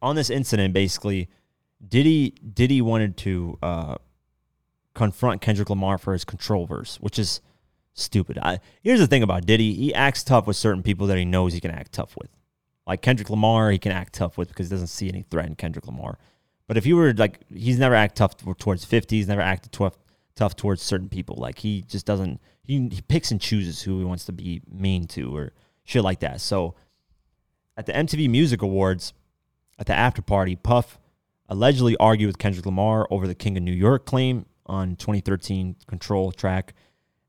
[0.00, 1.28] on this incident, basically,
[1.86, 3.96] Diddy, Diddy wanted to, uh,
[4.94, 7.42] confront Kendrick Lamar for his control verse, which is,
[7.96, 8.38] stupid.
[8.38, 11.52] I, here's the thing about Diddy: he acts tough with certain people that he knows
[11.52, 12.30] he can act tough with.
[12.86, 15.56] Like Kendrick Lamar, he can act tough with because he doesn't see any threat in
[15.56, 16.18] Kendrick Lamar.
[16.68, 19.16] But if you were like, he's never act tough towards 50.
[19.16, 19.96] He's never acted tough,
[20.34, 21.36] tough towards certain people.
[21.36, 25.06] Like he just doesn't, he, he picks and chooses who he wants to be mean
[25.08, 25.52] to or
[25.84, 26.40] shit like that.
[26.40, 26.74] So
[27.76, 29.12] at the MTV Music Awards,
[29.78, 30.98] at the after party, Puff
[31.48, 36.32] allegedly argued with Kendrick Lamar over the King of New York claim on 2013 Control
[36.32, 36.74] track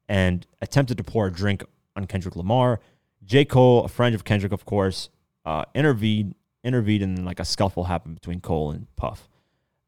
[0.08, 1.64] and attempted to pour a drink
[1.95, 2.80] on Kendrick Lamar.
[3.24, 3.45] J.
[3.45, 5.10] Cole, a friend of Kendrick, of course,
[5.45, 9.30] uh, intervened intervened and like a scuffle happened between Cole and Puff.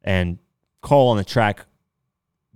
[0.02, 0.40] And
[0.82, 1.66] Cole on the track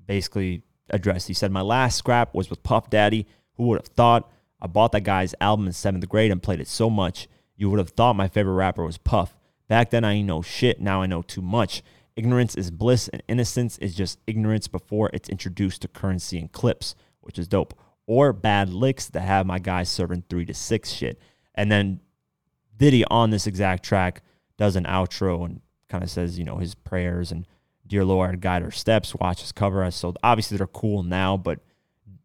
[0.05, 1.27] basically addressed.
[1.27, 3.27] He said, My last scrap was with Puff Daddy.
[3.55, 4.31] Who would have thought?
[4.61, 7.27] I bought that guy's album in seventh grade and played it so much.
[7.57, 9.37] You would have thought my favorite rapper was Puff.
[9.67, 10.79] Back then, I didn't know shit.
[10.79, 11.83] Now I know too much.
[12.15, 16.95] Ignorance is bliss, and innocence is just ignorance before it's introduced to currency and clips,
[17.23, 17.73] which is dope.
[18.05, 21.19] Or bad licks that have my guys serving three to six shit.
[21.55, 22.01] And then
[22.77, 24.21] Diddy on this exact track
[24.57, 27.47] does an outro and kind of says, you know, his prayers and
[27.87, 29.95] dear Lord, guide our steps, watch us, cover us.
[29.95, 31.59] So obviously they're cool now, but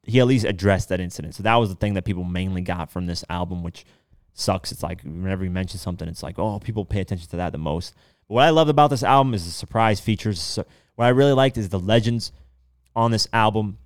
[0.03, 1.35] he at least addressed that incident.
[1.35, 3.85] So that was the thing that people mainly got from this album, which
[4.33, 4.73] sucks.
[4.73, 7.59] It's like whenever you mention something, it's like, oh, people pay attention to that the
[7.59, 7.95] most.
[8.27, 10.59] But what I love about this album is the surprise features.
[10.95, 12.33] What I really liked is the legends
[12.97, 13.79] on this album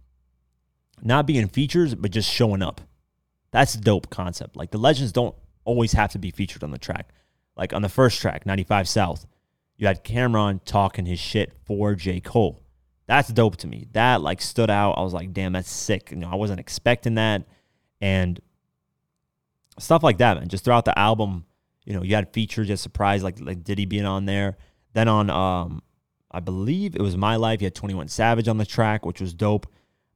[1.02, 2.80] not being features, but just showing up.
[3.50, 4.56] That's dope concept.
[4.56, 5.34] Like the legends don't
[5.64, 7.10] always have to be featured on the track.
[7.56, 9.26] Like on the first track, 95 South,
[9.76, 12.20] you had Cam'ron talking his shit for J.
[12.20, 12.62] Cole.
[13.06, 13.88] That's dope to me.
[13.92, 14.92] That like stood out.
[14.92, 16.10] I was like, damn, that's sick.
[16.12, 17.42] You know, I wasn't expecting that.
[18.00, 18.40] And
[19.78, 20.48] stuff like that, man.
[20.48, 21.44] Just throughout the album,
[21.84, 24.56] you know, you had features, just surprise, like like Diddy being on there.
[24.92, 25.82] Then on um,
[26.30, 29.34] I believe it was My Life, you had 21 Savage on the track, which was
[29.34, 29.66] dope.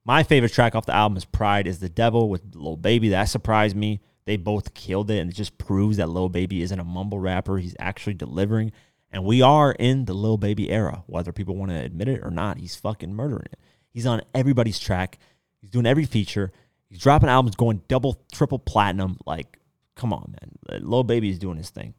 [0.06, 3.08] My favorite track off the album is Pride is the Devil with Lil Baby.
[3.08, 4.00] That surprised me.
[4.24, 7.58] They both killed it, and it just proves that Lil Baby isn't a mumble rapper.
[7.58, 8.70] He's actually delivering.
[9.10, 12.30] And we are in the Lil Baby era, whether people want to admit it or
[12.30, 12.58] not.
[12.58, 13.58] He's fucking murdering it.
[13.90, 15.18] He's on everybody's track.
[15.60, 16.52] He's doing every feature.
[16.88, 19.18] He's dropping albums going double, triple platinum.
[19.26, 19.58] Like,
[19.96, 20.82] come on, man.
[20.88, 21.94] Lil Baby is doing his thing.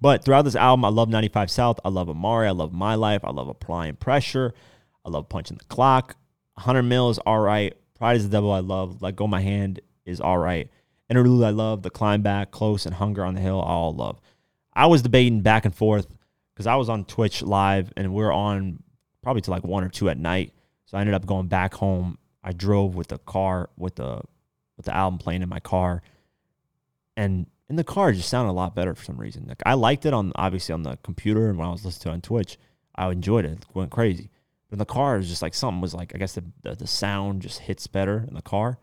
[0.00, 1.78] But throughout this album, I love 95 South.
[1.84, 2.46] I love Amiri.
[2.46, 3.22] I love My Life.
[3.22, 4.54] I love Applying Pressure.
[5.04, 6.16] I love Punching the Clock.
[6.58, 7.72] 100 Mil is all right.
[7.94, 9.00] Pride is the Devil I love.
[9.00, 10.68] Let Go My Hand is all right.
[11.08, 14.20] Interlude I love, the climb back, close, and hunger on the hill, all love.
[14.74, 16.06] I was debating back and forth
[16.52, 18.82] because I was on Twitch live and we are on
[19.22, 20.52] probably to like one or two at night.
[20.86, 22.18] So I ended up going back home.
[22.42, 24.20] I drove with the car with the
[24.76, 26.02] with the album playing in my car,
[27.16, 29.46] and in the car it just sounded a lot better for some reason.
[29.46, 32.08] Like I liked it on obviously on the computer and when I was listening to
[32.08, 32.58] it on Twitch,
[32.96, 33.52] I enjoyed it.
[33.52, 34.30] It went crazy.
[34.68, 36.86] But in the car, was just like something was like I guess the, the, the
[36.86, 38.78] sound just hits better in the car.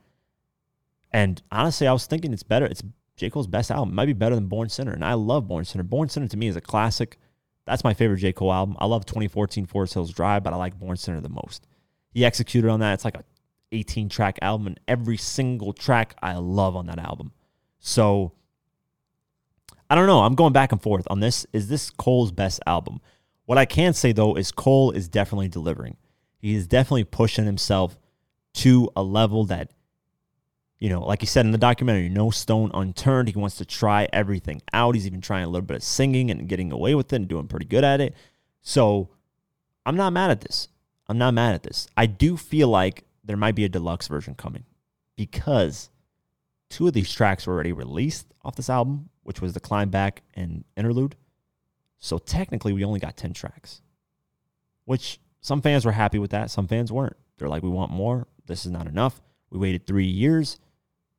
[1.12, 2.66] And honestly, I was thinking it's better.
[2.66, 2.84] It's
[3.16, 3.30] J.
[3.30, 3.90] Cole's best album.
[3.90, 4.92] It might be better than Born Sinner.
[4.92, 5.84] And I love Born Sinner.
[5.84, 7.18] Born Sinner to me is a classic.
[7.66, 8.34] That's my favorite J.
[8.34, 8.76] Cole album.
[8.80, 11.68] I love 2014 Forest Hills Drive, but I like Born Sinner the most.
[12.12, 12.94] He executed on that.
[12.94, 13.24] It's like a
[13.72, 17.32] 18 track album, and every single track I love on that album.
[17.80, 18.34] So
[19.90, 20.22] I don't know.
[20.22, 21.46] I'm going back and forth on this.
[21.54, 23.02] Is this Cole's best album?
[23.46, 25.98] What I can say though is Cole is definitely delivering.
[26.38, 27.98] He is definitely pushing himself
[28.56, 29.72] to a level that
[30.80, 33.30] you know, like he said in the documentary, no stone unturned.
[33.30, 34.94] He wants to try everything out.
[34.94, 37.48] He's even trying a little bit of singing and getting away with it and doing
[37.48, 38.14] pretty good at it.
[38.62, 39.10] So
[39.86, 40.68] I'm not mad at this.
[41.08, 41.88] I'm not mad at this.
[41.96, 44.66] I do feel like there might be a deluxe version coming
[45.16, 45.90] because
[46.70, 50.24] two of these tracks were already released off this album, which was the Climb Back
[50.34, 51.16] and Interlude.
[52.06, 53.82] So technically, we only got 10 tracks,
[54.84, 56.52] which some fans were happy with that.
[56.52, 57.18] Some fans weren't.
[57.40, 58.28] They're like, we want more.
[58.46, 59.20] This is not enough.
[59.50, 60.60] We waited three years.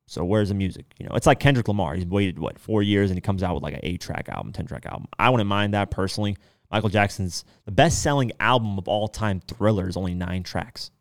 [0.07, 0.87] So where's the music?
[1.01, 1.97] You know, it's like Kendrick Lamar.
[1.97, 4.53] He's waited what four years and he comes out with like an eight track album,
[4.53, 5.09] ten track album.
[5.19, 6.37] I wouldn't mind that personally.
[6.71, 10.93] Michael Jackson's the best selling album of all time, Thriller, is only nine tracks.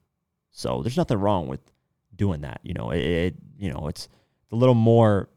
[0.50, 1.60] So there's nothing wrong with
[2.16, 2.60] doing that.
[2.64, 4.10] You know, it, it you know it's
[4.52, 5.30] a little more.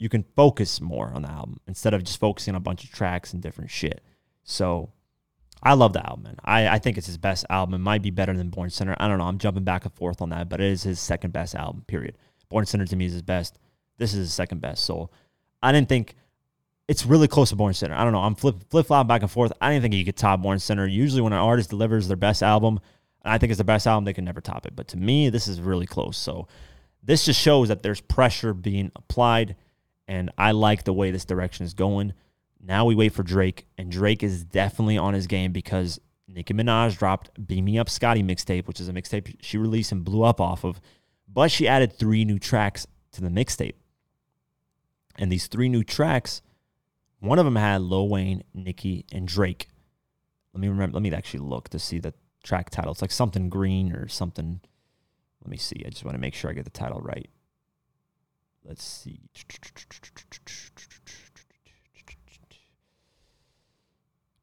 [0.00, 2.90] You can focus more on the album instead of just focusing on a bunch of
[2.90, 4.02] tracks and different shit.
[4.42, 4.90] So
[5.62, 6.36] I love the album, man.
[6.44, 7.74] I, I think it's his best album.
[7.74, 8.96] It might be better than Born Sinner.
[8.98, 9.24] I don't know.
[9.24, 12.16] I'm jumping back and forth on that, but it is his second best album, period.
[12.48, 13.58] Born Sinner to me is his best.
[13.98, 14.84] This is his second best.
[14.84, 15.10] So
[15.62, 16.16] I didn't think
[16.88, 17.94] it's really close to Born Sinner.
[17.94, 18.22] I don't know.
[18.22, 19.52] I'm flip flip flop back and forth.
[19.60, 20.86] I didn't think he could top Born Sinner.
[20.86, 22.80] Usually when an artist delivers their best album,
[23.24, 24.74] I think it's the best album, they can never top it.
[24.74, 26.16] But to me, this is really close.
[26.16, 26.48] So
[27.02, 29.56] this just shows that there's pressure being applied,
[30.10, 32.12] and I like the way this direction is going.
[32.62, 35.98] Now we wait for Drake, and Drake is definitely on his game because
[36.28, 40.04] Nicki Minaj dropped Beam Me Up Scotty mixtape, which is a mixtape she released and
[40.04, 40.80] blew up off of
[41.32, 43.74] but she added three new tracks to the mixtape.
[45.16, 46.42] And these three new tracks,
[47.20, 49.68] one of them had Lil Wayne, Nicki, and Drake.
[50.52, 50.94] let me remember.
[50.94, 52.92] Let me actually look to see the track title.
[52.92, 54.60] It's like something green or something.
[55.42, 55.82] Let me see.
[55.86, 57.28] I just want to make sure I get the title right.
[58.64, 59.20] Let's see.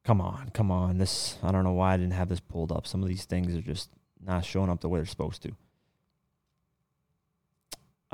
[0.03, 0.99] Come on, come on.
[0.99, 2.87] This I don't know why I didn't have this pulled up.
[2.87, 3.89] Some of these things are just
[4.23, 5.51] not showing up the way they're supposed to.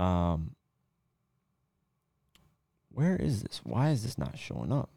[0.04, 0.56] Um
[2.92, 3.62] where is this?
[3.64, 4.90] Why is this not showing up?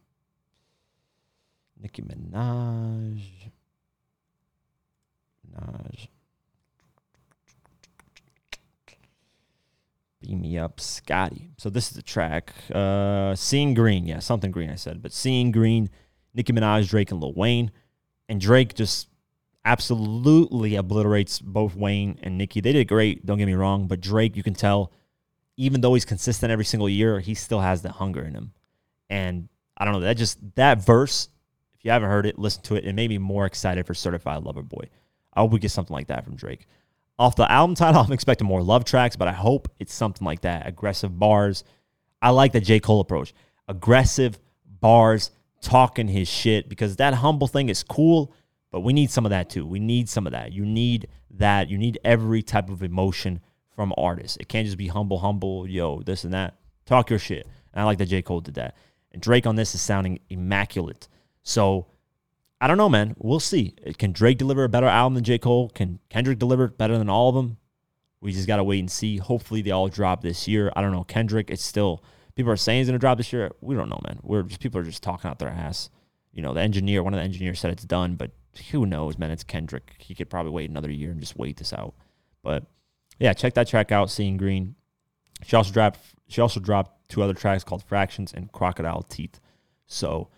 [1.78, 3.50] Nicki Minaj.
[5.46, 6.08] Minaj.
[10.26, 11.50] Beam me up, Scotty.
[11.56, 12.52] So this is the track.
[12.74, 14.06] Uh Seeing Green.
[14.06, 15.02] Yeah, something green I said.
[15.02, 15.88] But Seeing Green,
[16.34, 17.70] Nicki Minaj, Drake, and Lil Wayne.
[18.28, 19.08] And Drake just
[19.64, 22.60] absolutely obliterates both Wayne and Nicki.
[22.60, 23.86] They did great, don't get me wrong.
[23.86, 24.92] But Drake, you can tell
[25.56, 28.52] even though he's consistent every single year, he still has the hunger in him.
[29.08, 31.28] And I don't know, that just that verse,
[31.74, 32.84] if you haven't heard it, listen to it.
[32.84, 34.88] It made me more excited for Certified Lover Boy.
[35.32, 36.66] I hope we get something like that from Drake.
[37.18, 40.42] Off the album title, I'm expecting more love tracks, but I hope it's something like
[40.42, 40.66] that.
[40.66, 41.64] Aggressive bars.
[42.20, 42.80] I like the J.
[42.80, 43.34] Cole approach.
[43.68, 48.32] Aggressive bars, talking his shit, because that humble thing is cool,
[48.70, 49.66] but we need some of that too.
[49.66, 50.52] We need some of that.
[50.52, 51.68] You need that.
[51.68, 53.40] You need every type of emotion
[53.74, 54.36] from artists.
[54.38, 56.54] It can't just be humble, humble, yo, this and that.
[56.86, 57.46] Talk your shit.
[57.72, 58.22] And I like that J.
[58.22, 58.76] Cole did that.
[59.12, 61.08] And Drake on this is sounding immaculate.
[61.42, 61.86] So
[62.60, 63.14] I don't know, man.
[63.18, 63.74] We'll see.
[63.98, 65.38] Can Drake deliver a better album than J.
[65.38, 65.68] Cole?
[65.70, 67.58] Can Kendrick deliver better than all of them?
[68.20, 69.18] We just got to wait and see.
[69.18, 70.72] Hopefully they all drop this year.
[70.74, 71.04] I don't know.
[71.04, 72.02] Kendrick, it's still,
[72.34, 73.50] people are saying he's going to drop this year.
[73.60, 74.20] We don't know, man.
[74.22, 75.90] We're just, people are just talking out their ass.
[76.32, 78.30] You know, the engineer, one of the engineers said it's done, but
[78.70, 79.30] who knows, man?
[79.30, 79.94] It's Kendrick.
[79.98, 81.94] He could probably wait another year and just wait this out.
[82.42, 82.64] But
[83.18, 84.76] yeah, check that track out, Seeing Green.
[85.44, 89.40] She also dropped she also dropped two other tracks called Fractions and Crocodile Teeth.
[89.86, 90.28] So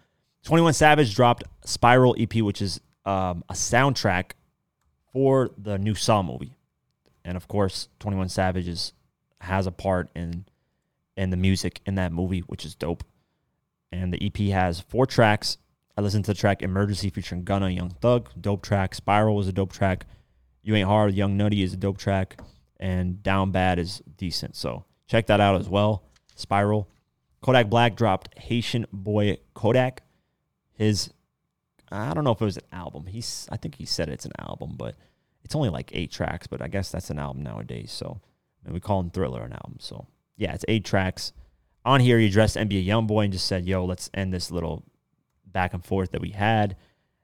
[0.44, 4.32] 21 Savage dropped Spiral EP, which is um, a soundtrack
[5.12, 6.56] for the new Saw movie.
[7.24, 8.92] And of course, 21 Savage is,
[9.40, 10.44] has a part in
[11.16, 13.02] in the music in that movie, which is dope.
[13.90, 15.58] And the EP has four tracks.
[15.96, 18.94] I listened to the track Emergency featuring Gunna Young Thug, dope track.
[18.94, 20.06] Spiral was a dope track.
[20.62, 22.40] You Ain't Hard, Young Nudy is a dope track
[22.78, 24.54] and Down Bad is decent.
[24.54, 26.04] So check that out as well.
[26.36, 26.88] Spiral.
[27.40, 30.02] Kodak Black dropped Haitian Boy Kodak.
[30.78, 31.10] His,
[31.92, 33.06] I don't know if it was an album.
[33.06, 34.94] He's, I think he said it's an album, but
[35.44, 36.46] it's only like eight tracks.
[36.46, 37.92] But I guess that's an album nowadays.
[37.92, 38.20] So
[38.64, 39.76] and we call him Thriller an album.
[39.80, 40.06] So
[40.36, 41.32] yeah, it's eight tracks.
[41.84, 44.84] On here, he addressed NBA YoungBoy and just said, "Yo, let's end this little
[45.46, 46.76] back and forth that we had."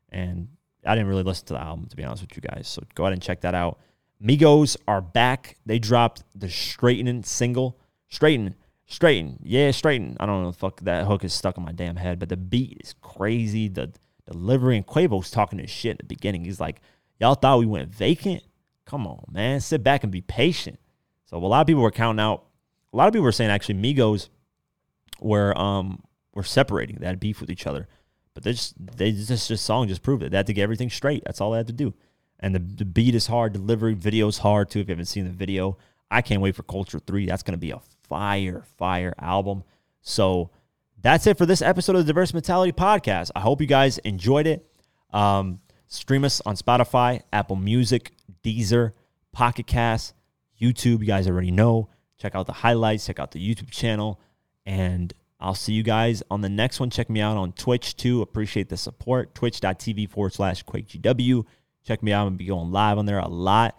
[0.09, 0.48] And
[0.86, 2.68] I didn't really listen to the album to be honest with you guys.
[2.68, 3.78] So go ahead and check that out.
[4.22, 5.57] Migos are back.
[5.66, 7.78] They dropped the Straightening single.
[8.09, 8.55] Straighten,
[8.87, 10.16] straighten, yeah, straighten.
[10.20, 12.37] I don't know the fuck that hook is stuck in my damn head, but the
[12.37, 13.68] beat is crazy.
[13.68, 13.93] The
[14.30, 16.45] delivery and Quavo's talking this shit at the beginning.
[16.45, 16.80] He's like,
[17.20, 18.43] "Y'all thought we went vacant?
[18.85, 20.78] Come on, man, sit back and be patient."
[21.26, 22.45] So a lot of people were counting out.
[22.93, 24.28] A lot of people were saying actually Migos
[25.20, 26.03] were um
[26.35, 26.97] were separating.
[26.97, 27.89] They had beef with each other,
[28.35, 30.30] but they just they just this song just proved it.
[30.30, 31.22] They had to get everything straight.
[31.24, 31.95] That's all they had to do
[32.45, 33.55] and the, the beat is hard.
[33.55, 34.80] Delivery video is hard too.
[34.80, 35.78] If you haven't seen the video,
[36.11, 37.26] I can't wait for Culture Three.
[37.26, 39.64] That's to be a fire, fire album.
[40.00, 40.50] So
[41.00, 43.30] that's it for this episode of the Diverse Mentality Podcast.
[43.34, 44.66] I hope you guys enjoyed it.
[45.12, 48.92] Um, stream us on Spotify, Apple Music, Deezer,
[49.32, 50.14] Pocket Cast,
[50.61, 51.00] YouTube.
[51.00, 51.88] You guys already know.
[52.18, 53.07] Check out the highlights.
[53.07, 54.20] Check out the YouTube channel,
[54.64, 56.90] and I'll see you guys on the next one.
[56.90, 58.22] Check me out on Twitch too.
[58.22, 59.34] Appreciate the support.
[59.34, 61.44] Twitch.tv forward slash QuakeGW.
[61.86, 62.22] Check me out.
[62.22, 63.78] I'm going to be going live on there a lot.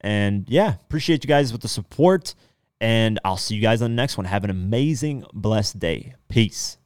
[0.00, 2.34] And yeah, appreciate you guys with the support.
[2.80, 4.26] And I'll see you guys on the next one.
[4.26, 6.14] Have an amazing, blessed day.
[6.28, 6.78] Peace.